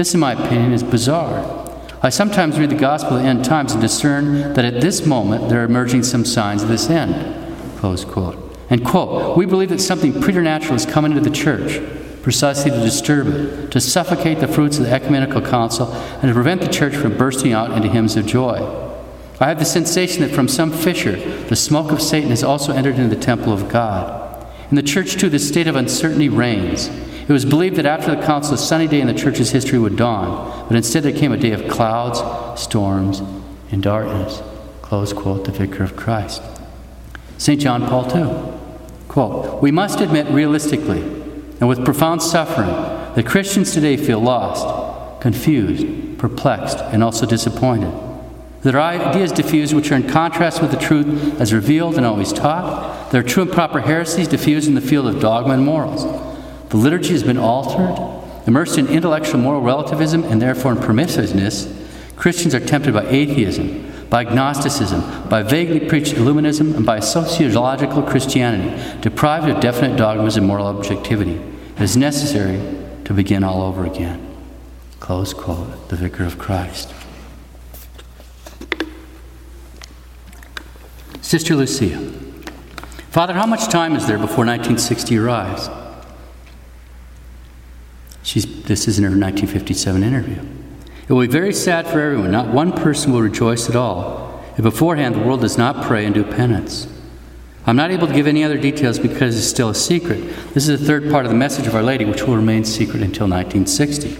[0.00, 1.68] This, in my opinion, is bizarre.
[2.02, 5.50] I sometimes read the gospel of the end times and discern that at this moment
[5.50, 7.54] there are emerging some signs of this end.
[7.76, 8.56] Close quote.
[8.70, 11.82] And quote, we believe that something preternatural is coming into the church,
[12.22, 16.62] precisely to disturb it, to suffocate the fruits of the ecumenical council, and to prevent
[16.62, 18.56] the church from bursting out into hymns of joy.
[19.38, 21.16] I have the sensation that from some fissure,
[21.48, 24.46] the smoke of Satan has also entered into the temple of God.
[24.70, 26.88] In the church, too, this state of uncertainty reigns.
[27.30, 29.94] It was believed that after the council, a sunny day in the church's history would
[29.94, 32.20] dawn, but instead there came a day of clouds,
[32.60, 33.22] storms,
[33.70, 34.42] and darkness.
[34.82, 36.42] Close quote, the vicar of Christ.
[37.38, 37.60] St.
[37.60, 38.58] John Paul II,
[39.06, 41.02] quote, We must admit realistically
[41.60, 42.66] and with profound suffering
[43.14, 47.94] that Christians today feel lost, confused, perplexed, and also disappointed.
[48.62, 52.32] There are ideas diffused which are in contrast with the truth as revealed and always
[52.32, 53.12] taught.
[53.12, 56.29] There are true and proper heresies diffused in the field of dogma and morals.
[56.70, 58.16] The liturgy has been altered.
[58.46, 61.76] Immersed in intellectual moral relativism and therefore in permissiveness,
[62.16, 69.00] Christians are tempted by atheism, by agnosticism, by vaguely preached illuminism, and by sociological Christianity,
[69.00, 71.40] deprived of definite dogmas and moral objectivity.
[71.76, 72.60] It is necessary
[73.04, 74.26] to begin all over again.
[75.00, 76.92] Close quote, the Vicar of Christ.
[81.20, 81.98] Sister Lucia,
[83.10, 85.68] Father, how much time is there before 1960 arrives?
[88.22, 90.42] She's, this is in her 1957 interview.
[91.08, 92.30] It will be very sad for everyone.
[92.30, 96.14] Not one person will rejoice at all if beforehand the world does not pray and
[96.14, 96.86] do penance.
[97.66, 100.20] I'm not able to give any other details because it's still a secret.
[100.54, 103.02] This is the third part of the message of Our Lady, which will remain secret
[103.02, 104.16] until 1960.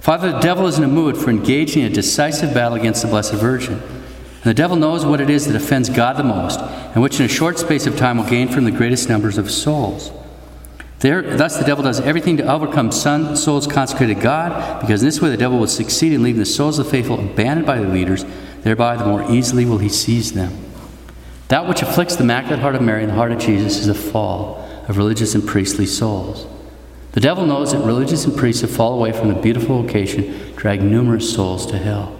[0.00, 3.08] Father, the devil is in a mood for engaging in a decisive battle against the
[3.08, 3.74] Blessed Virgin.
[3.74, 7.26] And the devil knows what it is that offends God the most, and which in
[7.26, 10.12] a short space of time will gain from the greatest numbers of souls.
[11.06, 15.06] There, thus, the devil does everything to overcome son, souls consecrated to God, because in
[15.06, 17.78] this way the devil will succeed in leaving the souls of the faithful abandoned by
[17.78, 18.24] the leaders,
[18.62, 20.52] thereby the more easily will he seize them.
[21.46, 23.94] That which afflicts the Immaculate Heart of Mary and the heart of Jesus is the
[23.94, 26.44] fall of religious and priestly souls.
[27.12, 30.82] The devil knows that religious and priests have fallen away from the beautiful vocation, drag
[30.82, 32.18] numerous souls to hell.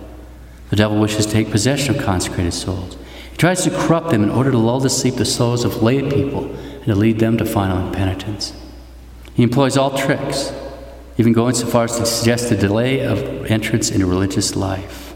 [0.71, 2.97] The devil wishes to take possession of consecrated souls.
[3.33, 6.09] He tries to corrupt them in order to lull to sleep the souls of lay
[6.09, 8.53] people and to lead them to final impenitence.
[9.37, 10.51] He employs all tricks,
[11.19, 15.15] even going so far as to suggest the delay of entrance into religious life.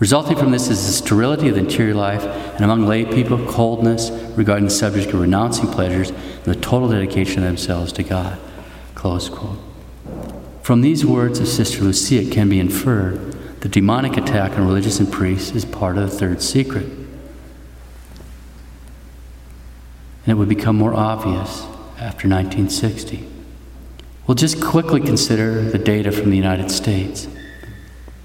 [0.00, 4.10] Resulting from this is the sterility of the interior life, and among lay people, coldness
[4.36, 8.36] regarding the subject of renouncing pleasures and the total dedication of themselves to God.
[8.96, 9.60] Close quote.
[10.62, 14.98] From these words of Sister Lucia, it can be inferred the demonic attack on religious
[14.98, 16.86] and priests is part of the third secret.
[20.24, 21.64] And it would become more obvious
[22.00, 23.26] after 1960.
[24.26, 27.24] We'll just quickly consider the data from the United States.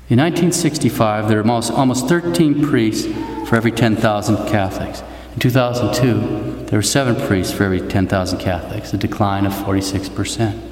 [0.09, 3.07] In 1965, there were almost, almost 13 priests
[3.49, 5.01] for every 10,000 Catholics.
[5.34, 10.71] In 2002, there were seven priests for every 10,000 Catholics, a decline of 46%.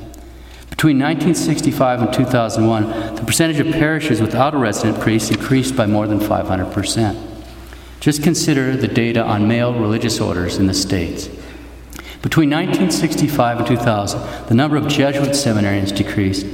[0.70, 6.08] Between 1965 and 2001, the percentage of parishes without a resident priest increased by more
[6.08, 7.28] than 500%.
[8.00, 11.30] Just consider the data on male religious orders in the states.
[12.22, 16.46] Between 1965 and 2000, the number of Jesuit seminarians decreased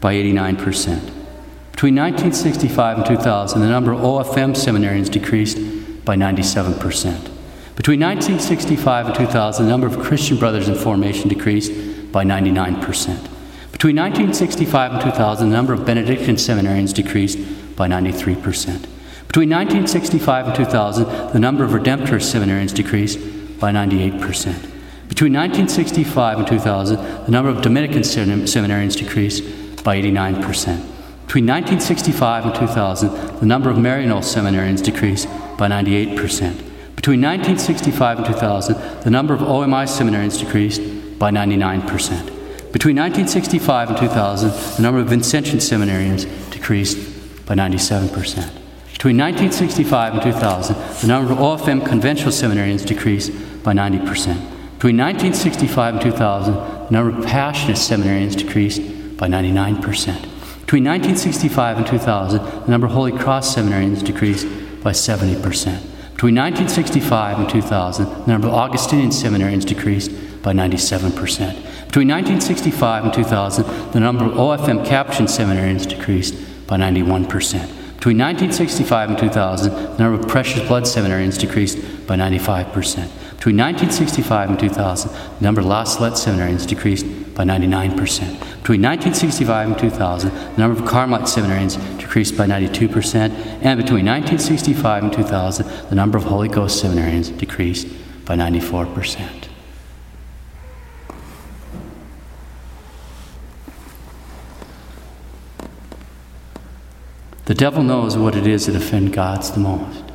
[0.00, 0.56] by 89%.
[1.72, 5.58] Between 1965 and 2000, the number of OFM seminarians decreased
[6.06, 6.74] by 97%.
[7.76, 11.72] Between 1965 and 2000, the number of Christian Brothers in formation decreased
[12.10, 12.80] by 99%.
[13.72, 17.38] Between 1965 and 2000, the number of Benedictine seminarians decreased
[17.76, 18.86] by 93%.
[19.26, 23.18] Between 1965 and 2000, the number of Redemptorist seminarians decreased
[23.58, 24.73] by 98%.
[25.08, 29.42] Between 1965 and 2000, the number of Dominican seminarians decreased
[29.84, 30.94] by 89%.
[31.26, 36.16] Between 1965 and 2000, the number of Maryknoll seminarians decreased by 98%.
[36.96, 40.80] Between 1965 and 2000, the number of OMI seminarians decreased
[41.18, 41.82] by 99%.
[42.72, 46.96] Between 1965 and 2000, the number of Vincentian seminarians decreased
[47.46, 48.10] by 97%.
[48.92, 53.32] Between 1965 and 2000, the number of OFM conventual seminarians decreased
[53.62, 54.53] by 90%.
[54.84, 58.82] Between 1965 and 2000, the number of Passionist seminarians decreased
[59.16, 59.80] by 99%.
[59.80, 64.46] Between 1965 and 2000, the number of Holy Cross seminarians decreased
[64.82, 65.40] by 70%.
[66.12, 70.10] Between 1965 and 2000, the number of Augustinian seminarians decreased
[70.42, 71.14] by 97%.
[71.86, 76.34] Between 1965 and 2000, the number of OFM Capuchin seminarians decreased
[76.66, 77.22] by 91%.
[77.96, 83.08] Between 1965 and 2000, the number of Precious Blood seminarians decreased by 95%.
[83.44, 87.90] Between 1965 and 2000, the number of La Salette seminarians decreased by 99%.
[87.90, 93.14] Between 1965 and 2000, the number of Carmelite seminarians decreased by 92%,
[93.60, 97.86] and between 1965 and 2000, the number of Holy Ghost seminarians decreased
[98.24, 99.48] by 94%.
[107.44, 110.13] The devil knows what it is to offend God's the most,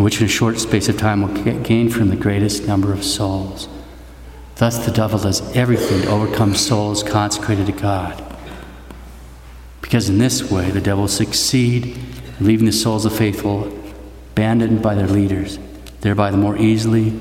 [0.00, 3.04] and which in a short space of time will gain from the greatest number of
[3.04, 3.68] souls.
[4.54, 8.24] Thus, the devil does everything to overcome souls consecrated to God.
[9.82, 11.98] Because in this way, the devil will succeed
[12.38, 13.66] in leaving the souls of faithful
[14.32, 15.58] abandoned by their leaders,
[16.00, 17.20] thereby the more easily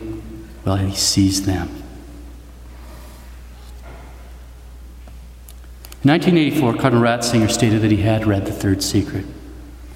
[0.63, 1.67] will he seize them.
[6.01, 9.25] In 1984, Cardinal Ratzinger stated that he had read the third secret.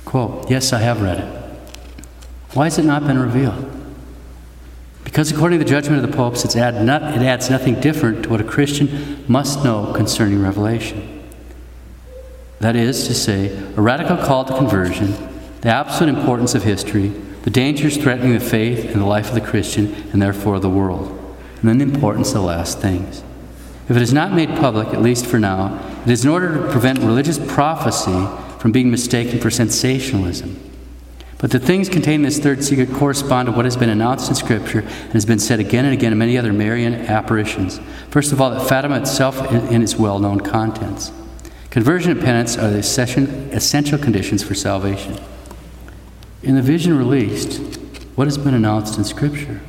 [0.04, 1.43] Quote, Yes, I have read it.
[2.54, 3.70] Why has it not been revealed?
[5.04, 8.44] Because according to the judgment of the popes, it adds nothing different to what a
[8.44, 11.24] Christian must know concerning Revelation.
[12.60, 15.14] That is to say, a radical call to conversion,
[15.62, 17.10] the absolute importance of history,
[17.44, 21.10] the dangers threatening the faith and the life of the Christian, and therefore the world,
[21.60, 23.22] and then the importance of the last things.
[23.90, 26.72] If it is not made public, at least for now, it is in order to
[26.72, 28.26] prevent religious prophecy
[28.60, 30.58] from being mistaken for sensationalism.
[31.44, 34.36] But the things contained in this third secret correspond to what has been announced in
[34.36, 37.82] Scripture and has been said again and again in many other Marian apparitions.
[38.12, 41.12] First of all, that Fatima itself in its well known contents.
[41.70, 45.20] Conversion and penance are the essential conditions for salvation.
[46.44, 47.60] In the vision released,
[48.16, 49.60] what has been announced in Scripture?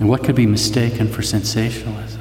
[0.00, 2.17] And what could be mistaken for sensationalism?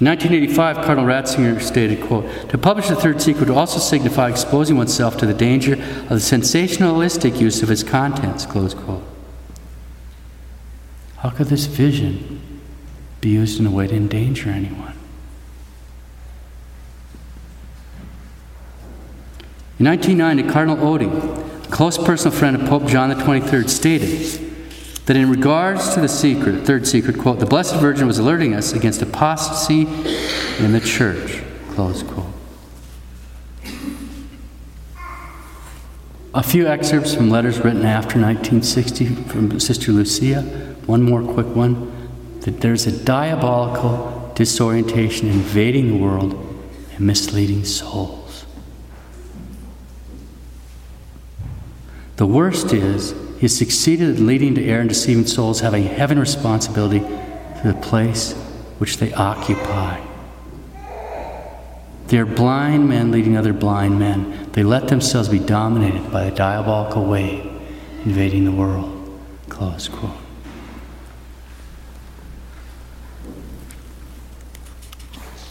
[0.00, 4.76] In 1985, Cardinal Ratzinger stated, quote, To publish the third secret would also signify exposing
[4.76, 9.02] oneself to the danger of the sensationalistic use of its contents, close quote.
[11.16, 12.40] How could this vision
[13.20, 14.96] be used in a way to endanger anyone?
[19.80, 24.47] In 1990, Cardinal Oddi, a close personal friend of Pope John XXIII, stated,
[25.08, 28.74] that in regards to the secret, third secret, quote, the Blessed Virgin was alerting us
[28.74, 29.86] against apostasy
[30.62, 32.26] in the church, close quote.
[36.34, 40.42] A few excerpts from letters written after 1960 from Sister Lucia.
[40.84, 41.90] One more quick one.
[42.40, 46.34] That there's a diabolical disorientation invading the world
[46.92, 48.44] and misleading souls.
[52.16, 56.18] The worst is he has succeeded in leading to error and deceiving souls, having heaven
[56.18, 58.32] responsibility for the place
[58.78, 60.04] which they occupy.
[62.08, 64.50] They are blind men leading other blind men.
[64.52, 67.44] They let themselves be dominated by a diabolical wave
[68.04, 69.20] invading the world.
[69.48, 70.16] Close quote.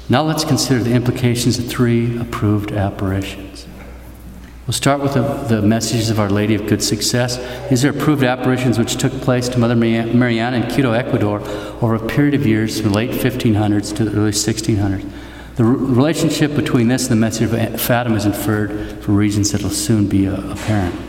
[0.09, 3.65] Now let's consider the implications of three approved apparitions.
[4.67, 7.37] We'll start with the, the, messages of Our Lady of Good Success.
[7.69, 11.39] These are approved apparitions which took place to Mother Mariana in Quito, Ecuador,
[11.81, 15.09] over a period of years from the late 1500s to the early 1600s.
[15.55, 19.69] The relationship between this and the message of Fatima is inferred for reasons that will
[19.69, 20.99] soon be uh, apparent.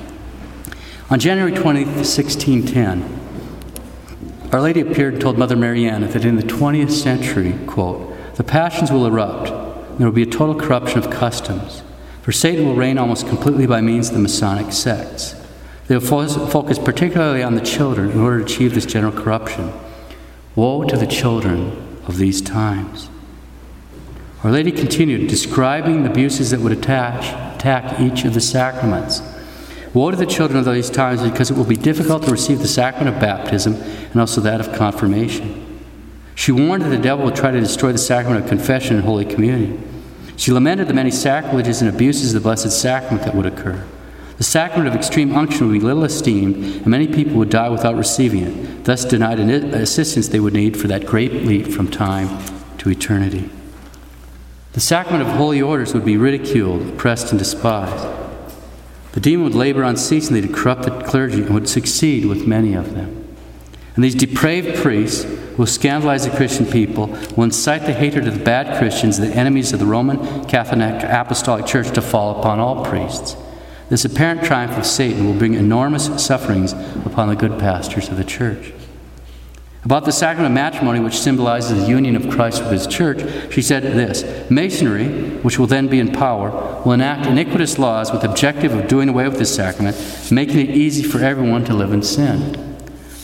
[1.11, 6.92] On January 20, 1610, Our Lady appeared and told Mother Mariana that in the 20th
[6.92, 11.82] century, quote, the passions will erupt, and there will be a total corruption of customs.
[12.29, 15.35] For Satan will reign almost completely by means of the Masonic sects.
[15.87, 19.72] They will focus particularly on the children in order to achieve this general corruption.
[20.55, 21.70] Woe to the children
[22.07, 23.09] of these times.
[24.45, 29.22] Our Lady continued, describing the abuses that would attach, attack each of the sacraments.
[29.95, 32.68] Woe to the children of these times because it will be difficult to receive the
[32.68, 35.64] sacrament of baptism and also that of confirmation.
[36.35, 39.24] She warned that the devil would try to destroy the sacrament of confession and Holy
[39.24, 39.83] Communion.
[40.39, 43.84] She lamented the many sacrileges and abuses of the Blessed Sacrament that would occur.
[44.36, 47.97] The sacrament of extreme unction would be little esteemed, and many people would die without
[47.97, 52.28] receiving it, thus denied an assistance they would need for that great leap from time
[52.78, 53.51] to eternity.
[54.74, 58.07] The sacrament of holy orders would be ridiculed, oppressed, and despised.
[59.12, 62.95] The demon would labor unceasingly to corrupt the clergy and would succeed with many of
[62.95, 63.26] them.
[63.97, 65.24] And these depraved priests
[65.59, 69.72] will scandalize the Christian people, will incite the hatred of the bad Christians, the enemies
[69.72, 73.36] of the Roman Catholic Apostolic Church, to fall upon all priests.
[73.90, 76.72] This apparent triumph of Satan will bring enormous sufferings
[77.04, 78.72] upon the good pastors of the church.
[79.84, 83.20] About the sacrament of matrimony, which symbolizes the union of Christ with his church,
[83.52, 86.50] she said this Masonry, which will then be in power,
[86.84, 89.96] will enact iniquitous laws with the objective of doing away with this sacrament,
[90.30, 92.68] making it easy for everyone to live in sin.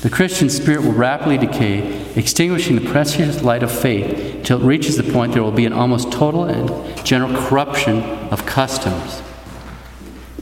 [0.04, 4.98] The Christian spirit will rapidly decay, extinguishing the precious light of faith until it reaches
[4.98, 6.68] the point there will be an almost total and
[7.06, 9.22] general corruption of customs.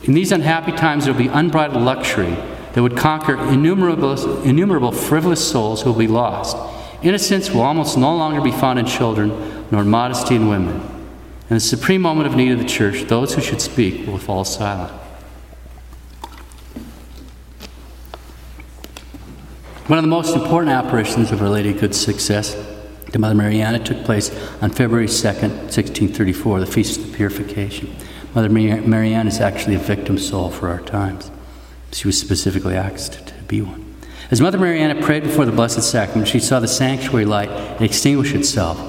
[0.02, 2.36] In these unhappy times, there will be unbridled luxury
[2.72, 6.56] that would conquer innumerable, innumerable frivolous souls who will be lost.
[7.04, 9.30] Innocence will almost no longer be found in children,
[9.70, 10.80] nor modesty in women.
[11.48, 14.44] In the supreme moment of need of the church, those who should speak will fall
[14.44, 15.01] silent.
[19.92, 22.56] One of the most important apparitions of Our Lady of Good Success
[23.12, 24.30] to Mother Mariana took place
[24.62, 27.94] on February 2nd, 1634, the Feast of the Purification.
[28.34, 31.30] Mother Mariana is actually a victim soul for our times.
[31.92, 33.94] She was specifically asked to be one.
[34.30, 37.50] As Mother Mariana prayed before the Blessed Sacrament, she saw the sanctuary light
[37.82, 38.80] extinguish itself,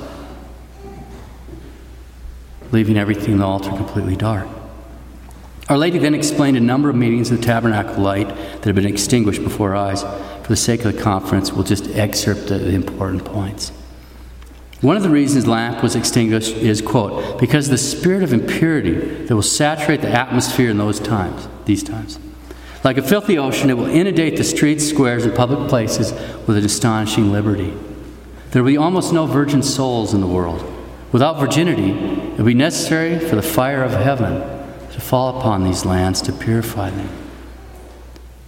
[2.72, 4.48] leaving everything in the altar completely dark.
[5.68, 8.86] Our Lady then explained a number of meanings of the tabernacle light that had been
[8.86, 10.06] extinguished before our eyes.
[10.44, 13.72] For the sake of the conference, we'll just excerpt the, the important points.
[14.82, 19.34] One of the reasons lamp was extinguished is, quote, because the spirit of impurity that
[19.34, 22.20] will saturate the atmosphere in those times, these times.
[22.84, 26.12] Like a filthy ocean, it will inundate the streets, squares, and public places
[26.46, 27.74] with an astonishing liberty.
[28.52, 30.70] There will be almost no virgin souls in the world.
[31.14, 34.42] Without virginity, it will be necessary for the fire of heaven
[34.92, 37.23] to fall upon these lands to purify them.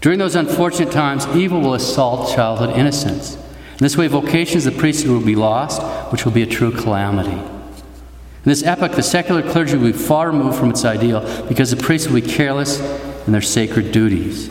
[0.06, 3.38] During those unfortunate times, evil will assault childhood innocence.
[3.38, 5.82] In this way, vocations of the priesthood will be lost,
[6.12, 7.32] which will be a true calamity.
[7.32, 11.84] In this epoch, the secular clergy will be far removed from its ideal because the
[11.84, 12.80] priests will be careless
[13.26, 14.48] in their sacred duties.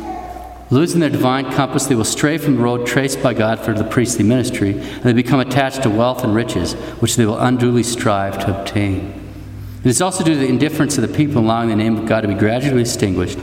[0.71, 3.85] Losing their divine compass, they will stray from the road traced by God for the
[3.85, 8.41] priestly ministry, and they become attached to wealth and riches, which they will unduly strive
[8.41, 9.39] to obtain.
[9.85, 12.23] It is also due to the indifference of the people allowing the name of God
[12.23, 13.39] to be gradually extinguished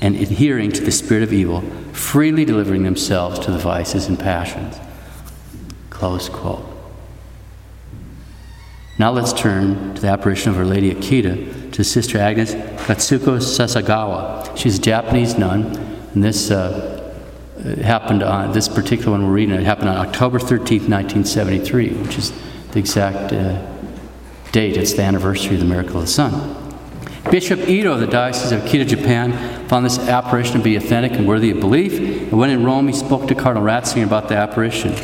[0.00, 1.60] and adhering to the spirit of evil,
[1.92, 4.76] freely delivering themselves to the vices and passions.
[5.90, 6.64] Close quote.
[8.98, 14.56] Now let's turn to the apparition of Our Lady Akita to Sister Agnes Katsuko Sasagawa.
[14.56, 15.76] She's a Japanese nun,
[16.14, 17.14] and this uh,
[17.82, 19.54] happened on this particular one we're reading.
[19.54, 22.32] It happened on October 13th, 1973, which is
[22.72, 23.64] the exact uh,
[24.50, 24.76] date.
[24.76, 26.56] It's the anniversary of the miracle of the sun.
[27.30, 31.28] Bishop Ito of the Diocese of Akita, Japan, found this apparition to be authentic and
[31.28, 34.94] worthy of belief, and when in Rome, he spoke to Cardinal Ratzinger about the apparition.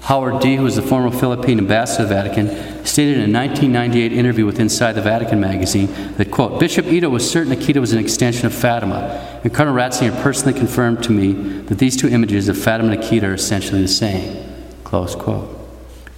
[0.00, 4.12] Howard Dee, who was the former Philippine ambassador to the Vatican, stated in a 1998
[4.12, 7.98] interview with Inside the Vatican magazine that, quote, Bishop Ito was certain Akita was an
[7.98, 11.32] extension of Fatima, and Cardinal Ratzinger personally confirmed to me
[11.64, 14.46] that these two images of Fatima and Akita are essentially the same,
[14.82, 15.52] close quote.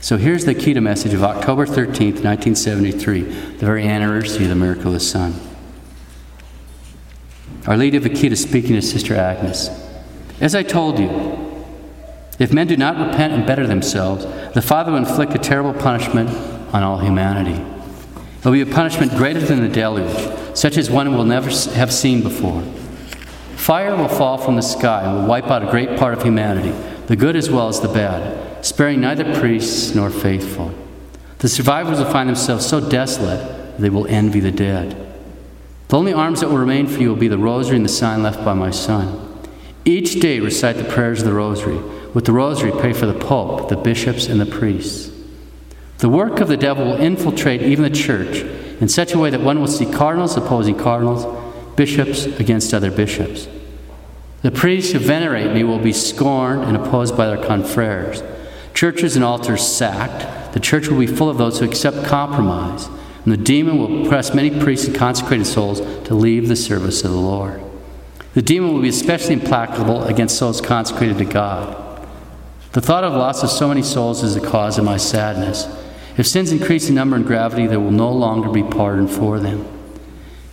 [0.00, 4.88] So here's the Akita message of October 13th, 1973, the very anniversary of the miracle
[4.88, 5.47] of the sun.
[7.68, 9.68] Our Lady of Akita speaking to Sister Agnes.
[10.40, 11.10] As I told you,
[12.38, 16.30] if men do not repent and better themselves, the Father will inflict a terrible punishment
[16.72, 17.60] on all humanity.
[18.38, 21.92] It will be a punishment greater than the deluge, such as one will never have
[21.92, 22.62] seen before.
[23.56, 26.70] Fire will fall from the sky and will wipe out a great part of humanity,
[27.06, 30.72] the good as well as the bad, sparing neither priests nor faithful.
[31.40, 35.07] The survivors will find themselves so desolate they will envy the dead.
[35.88, 38.22] The only arms that will remain for you will be the rosary and the sign
[38.22, 39.24] left by my son.
[39.84, 41.78] Each day recite the prayers of the rosary
[42.14, 45.10] with the rosary, pray for the Pope, the bishops, and the priests.
[45.98, 48.42] The work of the devil will infiltrate even the church
[48.80, 51.26] in such a way that one will see cardinals opposing cardinals,
[51.76, 53.48] bishops against other bishops.
[54.42, 58.22] The priests who venerate me will be scorned and opposed by their confreres.
[58.74, 60.54] Churches and altars sacked.
[60.54, 62.88] The church will be full of those who accept compromise.
[63.24, 67.10] And the demon will press many priests and consecrated souls to leave the service of
[67.10, 67.62] the Lord.
[68.34, 71.84] The demon will be especially implacable against souls consecrated to God.
[72.72, 75.66] The thought of loss of so many souls is the cause of my sadness.
[76.16, 79.66] If sins increase in number and gravity, there will no longer be pardon for them.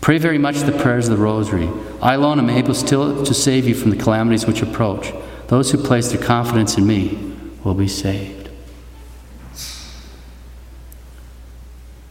[0.02, 1.70] Pray very much the prayers of the Rosary.
[2.02, 5.12] I alone am able still to save you from the calamities which approach.
[5.48, 8.35] Those who place their confidence in me will be saved.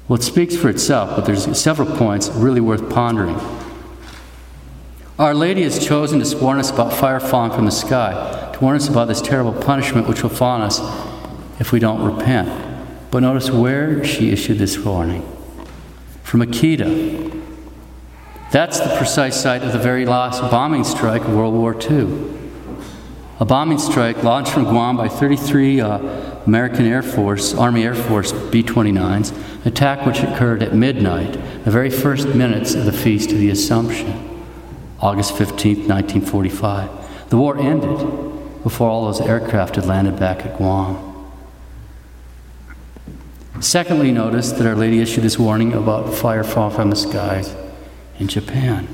[0.07, 3.40] Well, it speaks for itself, but there's several points really worth pondering.
[5.18, 8.76] Our Lady has chosen to warn us about fire falling from the sky, to warn
[8.76, 10.80] us about this terrible punishment which will fall on us
[11.59, 12.50] if we don't repent.
[13.11, 15.26] But notice where she issued this warning
[16.22, 17.42] from Akita.
[18.50, 22.43] That's the precise site of the very last bombing strike of World War II.
[23.41, 25.99] A bombing strike launched from Guam by 33 uh,
[26.47, 31.32] American Air Force, Army Air Force B 29s, attack which occurred at midnight,
[31.64, 34.30] the very first minutes of the Feast of the Assumption.
[35.01, 37.30] August 15, 1945.
[37.30, 37.99] The war ended
[38.62, 41.11] before all those aircraft had landed back at Guam.
[43.61, 47.55] Secondly, notice that Our Lady issued this warning about fire fall from the skies
[48.20, 48.87] in Japan.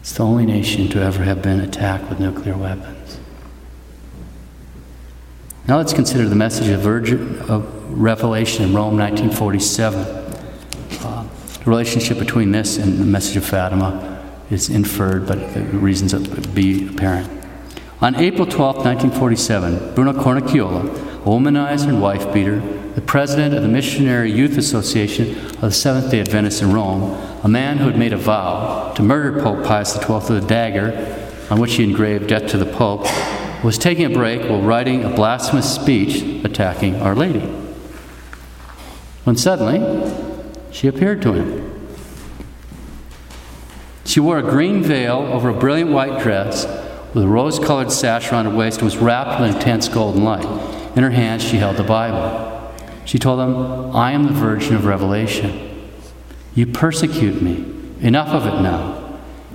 [0.00, 2.99] It's the only nation to ever have been attacked with nuclear weapons.
[5.68, 10.00] Now let's consider the message of, Virgin, of Revelation in Rome, 1947.
[10.00, 11.28] Uh,
[11.62, 16.14] the relationship between this and the message of Fatima is inferred, but the reasons
[16.54, 17.28] be apparent.
[18.00, 22.60] On April 12, 1947, Bruno Cornacchiola, a womanizer and wife beater,
[22.94, 27.12] the president of the Missionary Youth Association of the Seventh day Adventists in Rome,
[27.44, 31.28] a man who had made a vow to murder Pope Pius XII with a dagger
[31.50, 33.06] on which he engraved death to the Pope,
[33.62, 37.40] was taking a break while writing a blasphemous speech attacking Our Lady.
[39.24, 40.10] When suddenly,
[40.72, 41.88] she appeared to him.
[44.04, 46.64] She wore a green veil over a brilliant white dress
[47.14, 50.46] with a rose colored sash around her waist and was wrapped in intense golden light.
[50.96, 52.72] In her hands, she held the Bible.
[53.04, 55.90] She told them, I am the Virgin of Revelation.
[56.54, 57.66] You persecute me.
[58.00, 58.99] Enough of it now.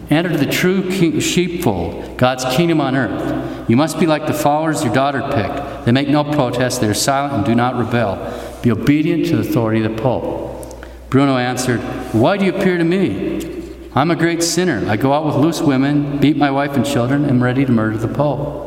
[0.09, 3.69] Enter the true king- sheepfold, God's kingdom on earth.
[3.69, 5.85] You must be like the followers your daughter picked.
[5.85, 8.17] They make no protest, they are silent and do not rebel.
[8.61, 10.85] Be obedient to the authority of the Pope.
[11.09, 11.79] Bruno answered,
[12.13, 13.63] Why do you appear to me?
[13.95, 14.87] I'm a great sinner.
[14.89, 17.71] I go out with loose women, beat my wife and children, and am ready to
[17.71, 18.63] murder the Pope.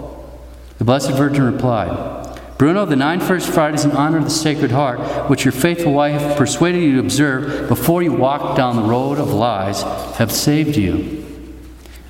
[0.78, 2.16] The Blessed Virgin replied,
[2.56, 6.36] Bruno, the nine first Fridays in honor of the Sacred Heart, which your faithful wife
[6.36, 9.82] persuaded you to observe before you walked down the road of lies,
[10.16, 11.17] have saved you.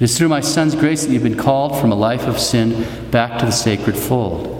[0.00, 2.86] It is through my Son's grace that you've been called from a life of sin
[3.10, 4.54] back to the sacred fold.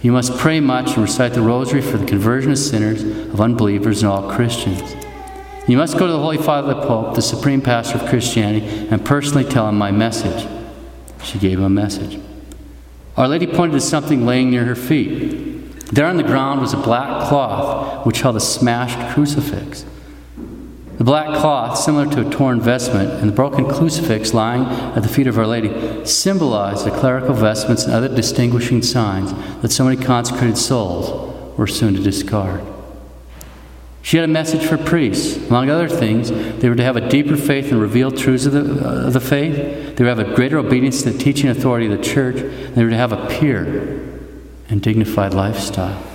[0.00, 4.02] You must pray much and recite the rosary for the conversion of sinners, of unbelievers,
[4.02, 4.96] and all Christians.
[5.66, 9.04] You must go to the Holy Father the Pope, the supreme pastor of Christianity, and
[9.04, 10.48] personally tell him my message.
[11.22, 12.18] She gave him a message.
[13.18, 15.84] Our Lady pointed to something laying near her feet.
[15.92, 19.84] There on the ground was a black cloth which held a smashed crucifix.
[20.98, 25.08] The black cloth, similar to a torn vestment, and the broken crucifix lying at the
[25.08, 29.32] feet of Our Lady symbolized the clerical vestments and other distinguishing signs
[29.62, 32.62] that so many consecrated souls were soon to discard.
[34.02, 35.36] She had a message for priests.
[35.48, 38.60] Among other things, they were to have a deeper faith and revealed truths of the,
[38.60, 39.54] uh, of the faith.
[39.54, 42.36] They were to have a greater obedience to the teaching authority of the church.
[42.38, 43.66] And they were to have a pure
[44.68, 46.07] and dignified lifestyle.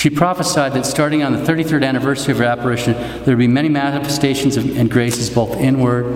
[0.00, 3.68] She prophesied that starting on the 33rd anniversary of her apparition, there would be many
[3.68, 6.06] manifestations of, and graces, both inward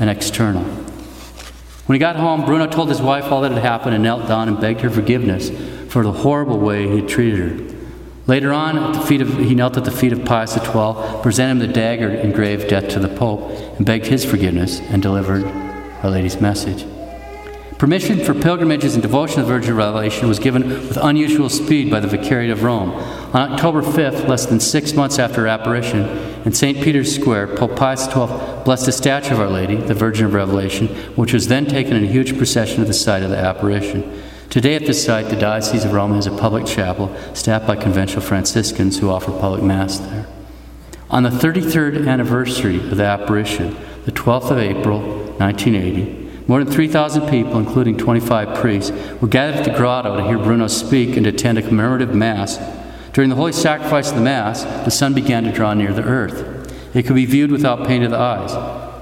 [0.00, 0.64] and external.
[0.64, 4.48] When he got home, Bruno told his wife all that had happened and knelt down
[4.48, 5.50] and begged her forgiveness
[5.88, 7.76] for the horrible way he had treated her.
[8.26, 11.52] Later on, at the feet of, he knelt at the feet of Pius XII, presented
[11.52, 15.44] him the dagger engraved Death to the Pope, and begged his forgiveness and delivered
[16.02, 16.84] Our Lady's message.
[17.78, 21.88] Permission for pilgrimages and devotion to the Virgin of Revelation was given with unusual speed
[21.88, 22.90] by the Vicariate of Rome.
[23.32, 26.06] On October 5th, less than six months after her apparition,
[26.46, 26.82] in St.
[26.82, 28.26] Peter's Square, Pope Pius XII
[28.64, 32.04] blessed a statue of Our Lady, the Virgin of Revelation, which was then taken in
[32.04, 34.22] a huge procession to the site of the apparition.
[34.48, 38.22] Today, at this site, the Diocese of Rome has a public chapel staffed by conventual
[38.22, 40.26] Franciscans who offer public Mass there.
[41.10, 43.76] On the 33rd anniversary of the apparition,
[44.06, 45.00] the 12th of April,
[45.36, 50.38] 1980, more than 3,000 people, including 25 priests, were gathered at the grotto to hear
[50.38, 52.58] Bruno speak and attend a commemorative Mass.
[53.18, 56.94] During the holy sacrifice of the Mass, the sun began to draw near the earth.
[56.94, 58.52] It could be viewed without pain to the eyes.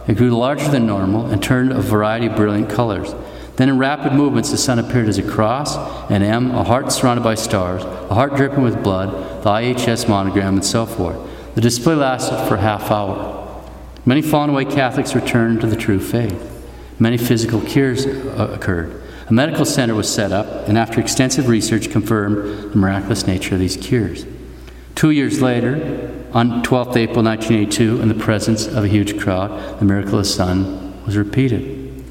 [0.09, 3.15] It grew larger than normal and turned a variety of brilliant colors.
[3.57, 5.77] Then, in rapid movements, the sun appeared as a cross,
[6.11, 10.55] an M, a heart surrounded by stars, a heart dripping with blood, the IHS monogram,
[10.55, 11.19] and so forth.
[11.55, 13.63] The display lasted for a half hour.
[14.07, 16.65] Many fallen away Catholics returned to the true faith.
[16.99, 19.03] Many physical cures uh, occurred.
[19.29, 23.61] A medical center was set up, and after extensive research, confirmed the miraculous nature of
[23.61, 24.25] these cures.
[24.95, 25.75] Two years later,
[26.33, 30.31] on 12th April 1982, in the presence of a huge crowd, the miracle of the
[30.31, 32.05] sun was repeated.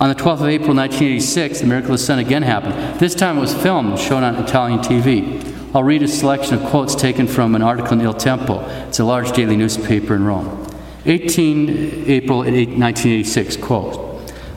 [0.00, 3.00] On the 12th of April 1986, the miracle of the sun again happened.
[3.00, 5.74] This time it was filmed shown on Italian TV.
[5.74, 8.60] I'll read a selection of quotes taken from an article in Il Tempo.
[8.86, 10.66] It's a large daily newspaper in Rome.
[11.06, 14.13] 18 April 1986, quote.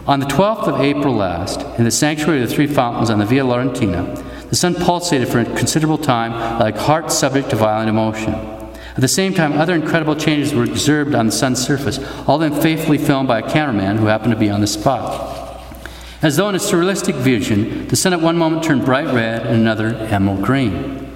[0.07, 3.25] On the 12th of April last, in the sanctuary of the Three Fountains on the
[3.25, 6.31] Via Laurentina, the sun pulsated for a considerable time
[6.61, 8.33] like heart subject to violent emotion.
[8.33, 12.49] At the same time, other incredible changes were observed on the sun's surface, all of
[12.49, 15.61] them faithfully filmed by a cameraman who happened to be on the spot.
[16.21, 19.57] As though in a surrealistic vision, the sun at one moment turned bright red and
[19.57, 21.06] another emerald green.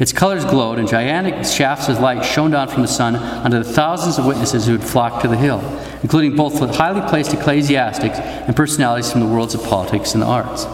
[0.00, 3.72] Its colors glowed, and gigantic shafts of light shone down from the sun onto the
[3.72, 5.60] thousands of witnesses who had flocked to the hill,
[6.02, 10.66] including both highly placed ecclesiastics and personalities from the worlds of politics and the arts.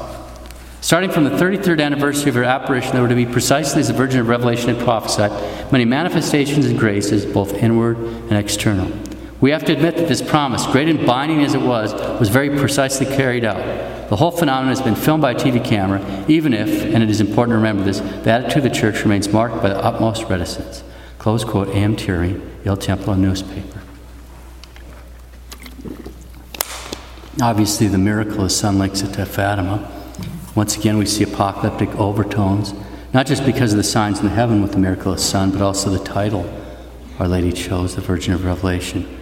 [0.81, 3.95] Starting from the 33rd anniversary of her apparition, there were to be precisely as the
[3.95, 5.33] Virgin of Revelation had prophesied,
[5.72, 8.89] many manifestations and graces, both inward and external.
[9.41, 12.57] We have to admit that this promise, great and binding as it was, was very
[12.57, 13.96] precisely carried out.
[14.09, 17.21] The whole phenomenon has been filmed by a TV camera, even if, and it is
[17.21, 20.85] important to remember this, the attitude of the church remains marked by the utmost reticence.
[21.19, 21.97] Close quote, A.M.
[21.97, 23.81] Thierry, Il Tempo newspaper.
[27.43, 29.91] Obviously, the miracle of sun links it to Fatima.
[30.55, 32.75] Once again, we see apocalyptic overtones,
[33.13, 35.61] not just because of the signs in the heaven with the miracle of sun, but
[35.61, 36.49] also the title
[37.19, 39.16] Our Lady chose, the Virgin of Revelation.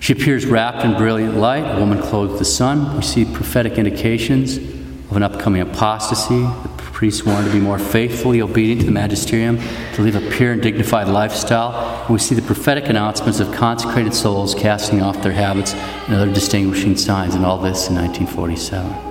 [0.00, 2.96] She appears wrapped in brilliant light, a woman clothed with the sun.
[2.96, 6.42] We see prophetic indications of an upcoming apostasy.
[6.42, 9.58] The priests warned to be more faithfully obedient to the magisterium,
[9.94, 12.02] to live a pure and dignified lifestyle.
[12.02, 16.32] And we see the prophetic announcements of consecrated souls casting off their habits and other
[16.32, 19.08] distinguishing signs, and all this in 1947.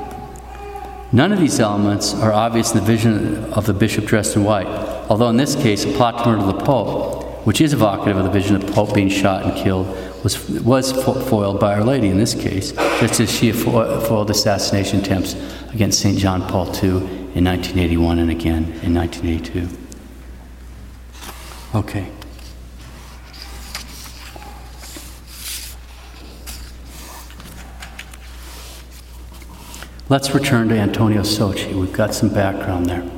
[1.11, 4.67] None of these elements are obvious in the vision of the bishop dressed in white,
[5.09, 8.29] although in this case, a plot to murder the Pope, which is evocative of the
[8.29, 9.87] vision of the Pope being shot and killed
[10.27, 15.35] was, was foiled by Our Lady in this case, just as she foiled assassination attempts
[15.71, 16.17] against St.
[16.17, 16.89] John Paul II
[17.33, 19.69] in 1981 and again in 1982.
[21.75, 22.11] Okay.
[30.09, 31.73] Let's return to Antonio Socci.
[31.73, 33.09] We've got some background there.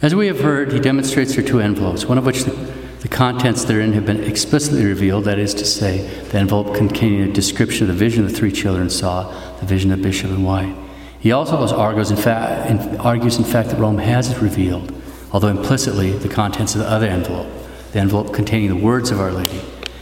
[0.00, 3.64] As we have heard, he demonstrates her two envelopes, one of which the the contents
[3.64, 5.98] therein have been explicitly revealed, that is to say,
[6.30, 9.30] the envelope containing a description of the vision the three children saw,
[9.60, 10.74] the vision of Bishop and white.
[11.20, 14.92] He also argues in, fact, in, argues, in fact, that Rome has revealed,
[15.30, 17.46] although implicitly the contents of the other envelope,
[17.92, 19.60] the envelope containing the words of Our Lady.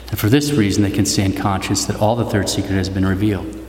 [0.09, 3.05] And for this reason, they can in conscience that all the third secret has been
[3.05, 3.63] revealed.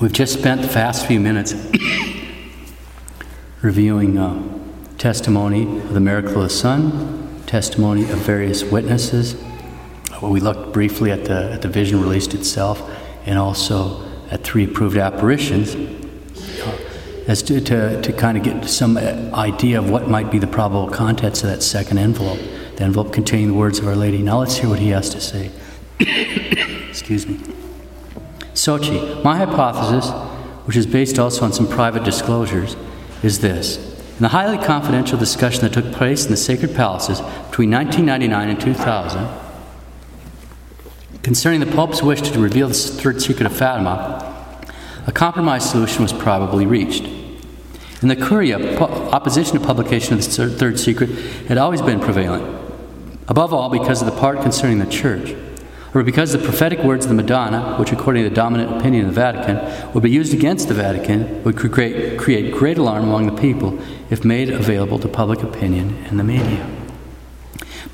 [0.00, 1.52] We've just spent the past few minutes
[3.62, 4.16] reviewing.
[4.16, 4.53] Uh,
[5.04, 9.36] testimony of the miracle of the sun, testimony of various witnesses.
[10.22, 12.80] We looked briefly at the, at the vision released itself
[13.26, 15.76] and also at three approved apparitions.
[17.28, 20.88] as to, to, to kind of get some idea of what might be the probable
[20.88, 22.38] contents of that second envelope,
[22.76, 24.22] the envelope containing the words of Our Lady.
[24.22, 25.50] Now let's hear what he has to say.
[26.88, 27.36] Excuse me.
[28.54, 30.10] Socci, my hypothesis,
[30.64, 32.74] which is based also on some private disclosures,
[33.22, 33.93] is this.
[34.16, 38.60] In the highly confidential discussion that took place in the sacred palaces between 1999 and
[38.60, 39.28] 2000,
[41.24, 44.64] concerning the Pope's wish to reveal the third secret of Fatima,
[45.08, 47.04] a compromise solution was probably reached.
[48.02, 51.10] In the Curia, opposition to publication of the third secret
[51.48, 52.44] had always been prevalent,
[53.26, 55.34] above all because of the part concerning the Church,
[55.94, 59.14] or because the prophetic words of the Madonna, which according to the dominant opinion of
[59.14, 63.40] the Vatican would be used against the Vatican, would create, create great alarm among the
[63.40, 63.78] people
[64.10, 66.68] if made available to public opinion and the media.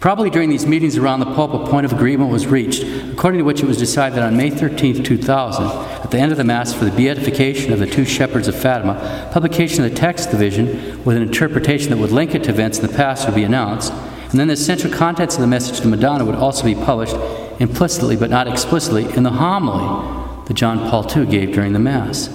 [0.00, 2.82] Probably during these meetings around the Pope, a point of agreement was reached,
[3.12, 5.66] according to which it was decided that on May 13, 2000,
[6.02, 9.28] at the end of the Mass for the beatification of the two shepherds of Fatima,
[9.30, 12.86] publication of the text division with an interpretation that would link it to events in
[12.86, 15.88] the past would be announced, and then the essential contents of the message to the
[15.88, 17.16] Madonna would also be published
[17.60, 22.28] implicitly but not explicitly in the homily that John Paul II gave during the Mass.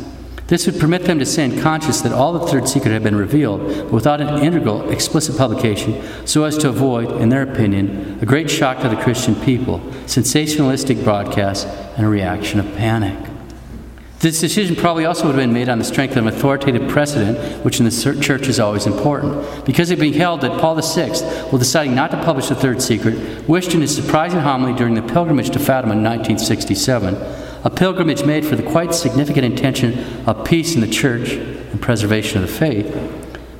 [0.48, 3.62] This would permit them to stand conscious that all the third secret had been revealed,
[3.62, 8.50] but without an integral, explicit publication, so as to avoid, in their opinion, a great
[8.50, 11.66] shock to the Christian people, sensationalistic broadcasts,
[11.98, 13.35] and a reaction of panic.
[14.26, 17.64] This decision probably also would have been made on the strength of an authoritative precedent,
[17.64, 21.10] which in the church is always important, because it being held that Paul VI,
[21.50, 25.04] while deciding not to publish the third secret, wished in his surprising homily during the
[25.04, 27.14] pilgrimage to Fatima in 1967
[27.66, 32.42] a pilgrimage made for the quite significant intention of peace in the church and preservation
[32.42, 32.92] of the faith,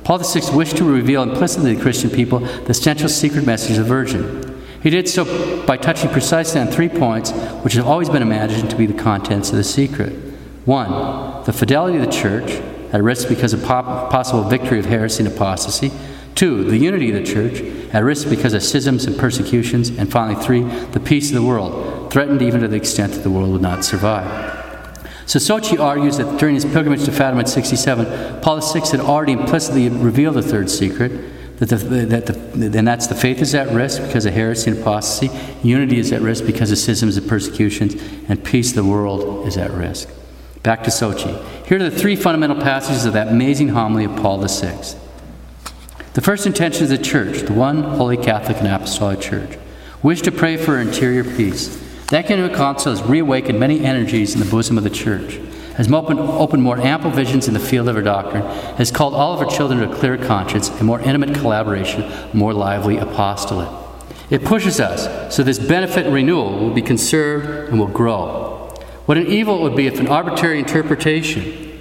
[0.02, 3.84] Paul VI wished to reveal implicitly to the Christian people the essential secret message of
[3.84, 4.60] the Virgin.
[4.82, 7.30] He did so by touching precisely on three points
[7.62, 10.25] which have always been imagined to be the contents of the secret.
[10.66, 12.60] One, the fidelity of the church,
[12.92, 15.92] at risk because of possible victory of heresy and apostasy.
[16.34, 17.60] Two, the unity of the church,
[17.94, 19.90] at risk because of schisms and persecutions.
[19.90, 23.30] And finally, three, the peace of the world, threatened even to the extent that the
[23.30, 24.52] world would not survive.
[25.26, 29.32] So Socci argues that during his pilgrimage to Fatima in 67, Paul VI had already
[29.32, 33.72] implicitly revealed the third secret, that the, that the, and that's the faith is at
[33.72, 35.30] risk because of heresy and apostasy,
[35.62, 37.94] unity is at risk because of schisms and persecutions,
[38.28, 40.08] and peace of the world is at risk.
[40.66, 41.64] Back to Socci.
[41.68, 44.76] Here are the three fundamental passages of that amazing homily of Paul VI.
[46.14, 49.60] The first intention of the church, the one holy Catholic and Apostolic Church,
[50.02, 51.68] wish to pray for interior peace
[52.08, 55.34] the Ecumenical Council has reawakened many energies in the bosom of the Church,
[55.76, 58.42] has opened, opened more ample visions in the field of her doctrine,
[58.74, 62.52] has called all of our children to a clear conscience, a more intimate collaboration, more
[62.52, 63.68] lively apostolate.
[64.30, 68.55] It pushes us so this benefit and renewal will be conserved and will grow.
[69.06, 71.80] What an evil it would be if an arbitrary interpretation,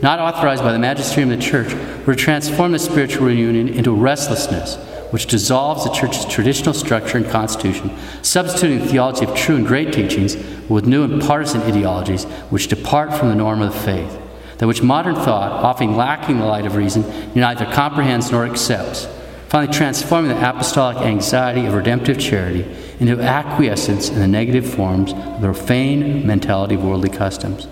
[0.00, 1.74] not authorized by the magisterium of the Church,
[2.06, 4.76] were to transform the spiritual reunion into restlessness
[5.10, 9.92] which dissolves the church's traditional structure and constitution, substituting the theology of true and great
[9.92, 10.36] teachings
[10.70, 14.18] with new and partisan ideologies which depart from the norm of the faith,
[14.56, 17.04] that which modern thought, often lacking the light of reason,
[17.34, 19.06] neither comprehends nor accepts,
[19.48, 22.62] finally transforming the apostolic anxiety of redemptive charity
[23.02, 27.64] into acquiescence in the negative forms of the profane mentality of worldly customs.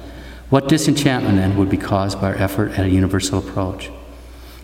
[0.50, 3.90] What disenchantment then would be caused by our effort at a universal approach?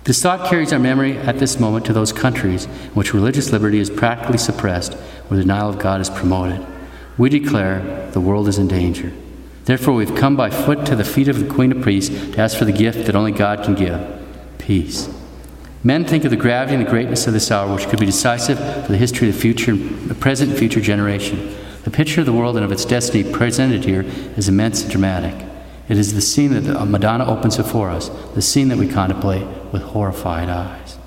[0.03, 3.79] This thought carries our memory at this moment to those countries in which religious liberty
[3.79, 6.67] is practically suppressed, where the denial of God is promoted.
[7.17, 9.13] We declare the world is in danger.
[9.65, 12.59] Therefore, we've come by foot to the feet of the Queen of Priests to ask
[12.59, 14.01] for the gift that only God can give
[14.59, 15.09] peace.
[15.87, 18.59] Men think of the gravity and the greatness of this hour, which could be decisive
[18.59, 21.55] for the history of the future, the present and future generation.
[21.85, 24.03] The picture of the world and of its destiny presented here
[24.37, 25.47] is immense and dramatic.
[25.89, 28.89] It is the scene that the uh, Madonna opens before us, the scene that we
[28.89, 30.99] contemplate with horrified eyes.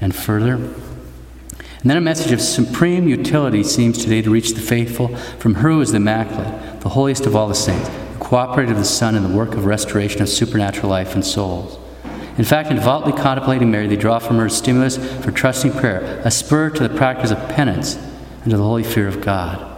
[0.00, 5.16] And further, and then a message of supreme utility seems today to reach the faithful
[5.40, 8.76] from her who is the Immaculate, the holiest of all the saints, the cooperator of
[8.76, 11.80] the Son in the work of restoration of supernatural life and souls.
[12.38, 16.20] In fact, in devoutly contemplating Mary, they draw from her a stimulus for trusting prayer,
[16.24, 17.96] a spur to the practice of penance,
[18.42, 19.72] and to the holy fear of God.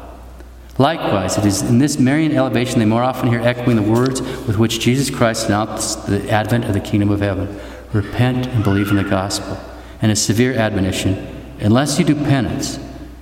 [0.77, 4.59] Likewise, it is in this Marian elevation they more often hear echoing the words with
[4.59, 7.61] which Jesus Christ announced the advent of the kingdom of heaven
[7.93, 9.59] repent and believe in the gospel.
[10.01, 12.79] And a severe admonition unless you do penance,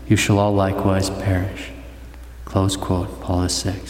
[0.06, 1.70] you shall all likewise perish.
[2.44, 3.80] Close quote, Paul VI.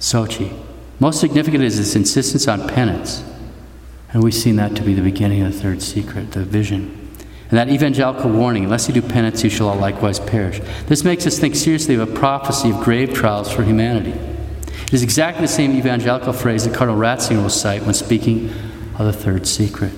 [0.00, 0.56] Socci.
[0.98, 3.22] Most significant is his insistence on penance.
[4.12, 6.94] And we've seen that to be the beginning of the third secret, the vision.
[7.50, 10.60] And that evangelical warning, unless you do penance, you shall all likewise perish.
[10.86, 14.12] This makes us think seriously of a prophecy of grave trials for humanity.
[14.12, 18.50] It is exactly the same evangelical phrase that Cardinal Ratzinger will cite when speaking
[18.98, 19.92] of the third secret.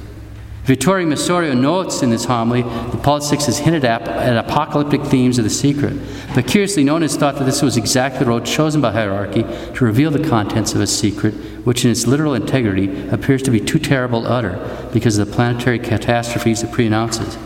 [0.64, 5.38] Vittorio Messori notes in this homily that Paul VI has hinted at, at, apocalyptic themes
[5.38, 5.96] of the secret,
[6.34, 9.42] but curiously, no one has thought that this was exactly the road chosen by hierarchy
[9.42, 11.32] to reveal the contents of a secret,
[11.64, 15.34] which in its literal integrity appears to be too terrible to utter because of the
[15.34, 17.38] planetary catastrophes it pre-announces,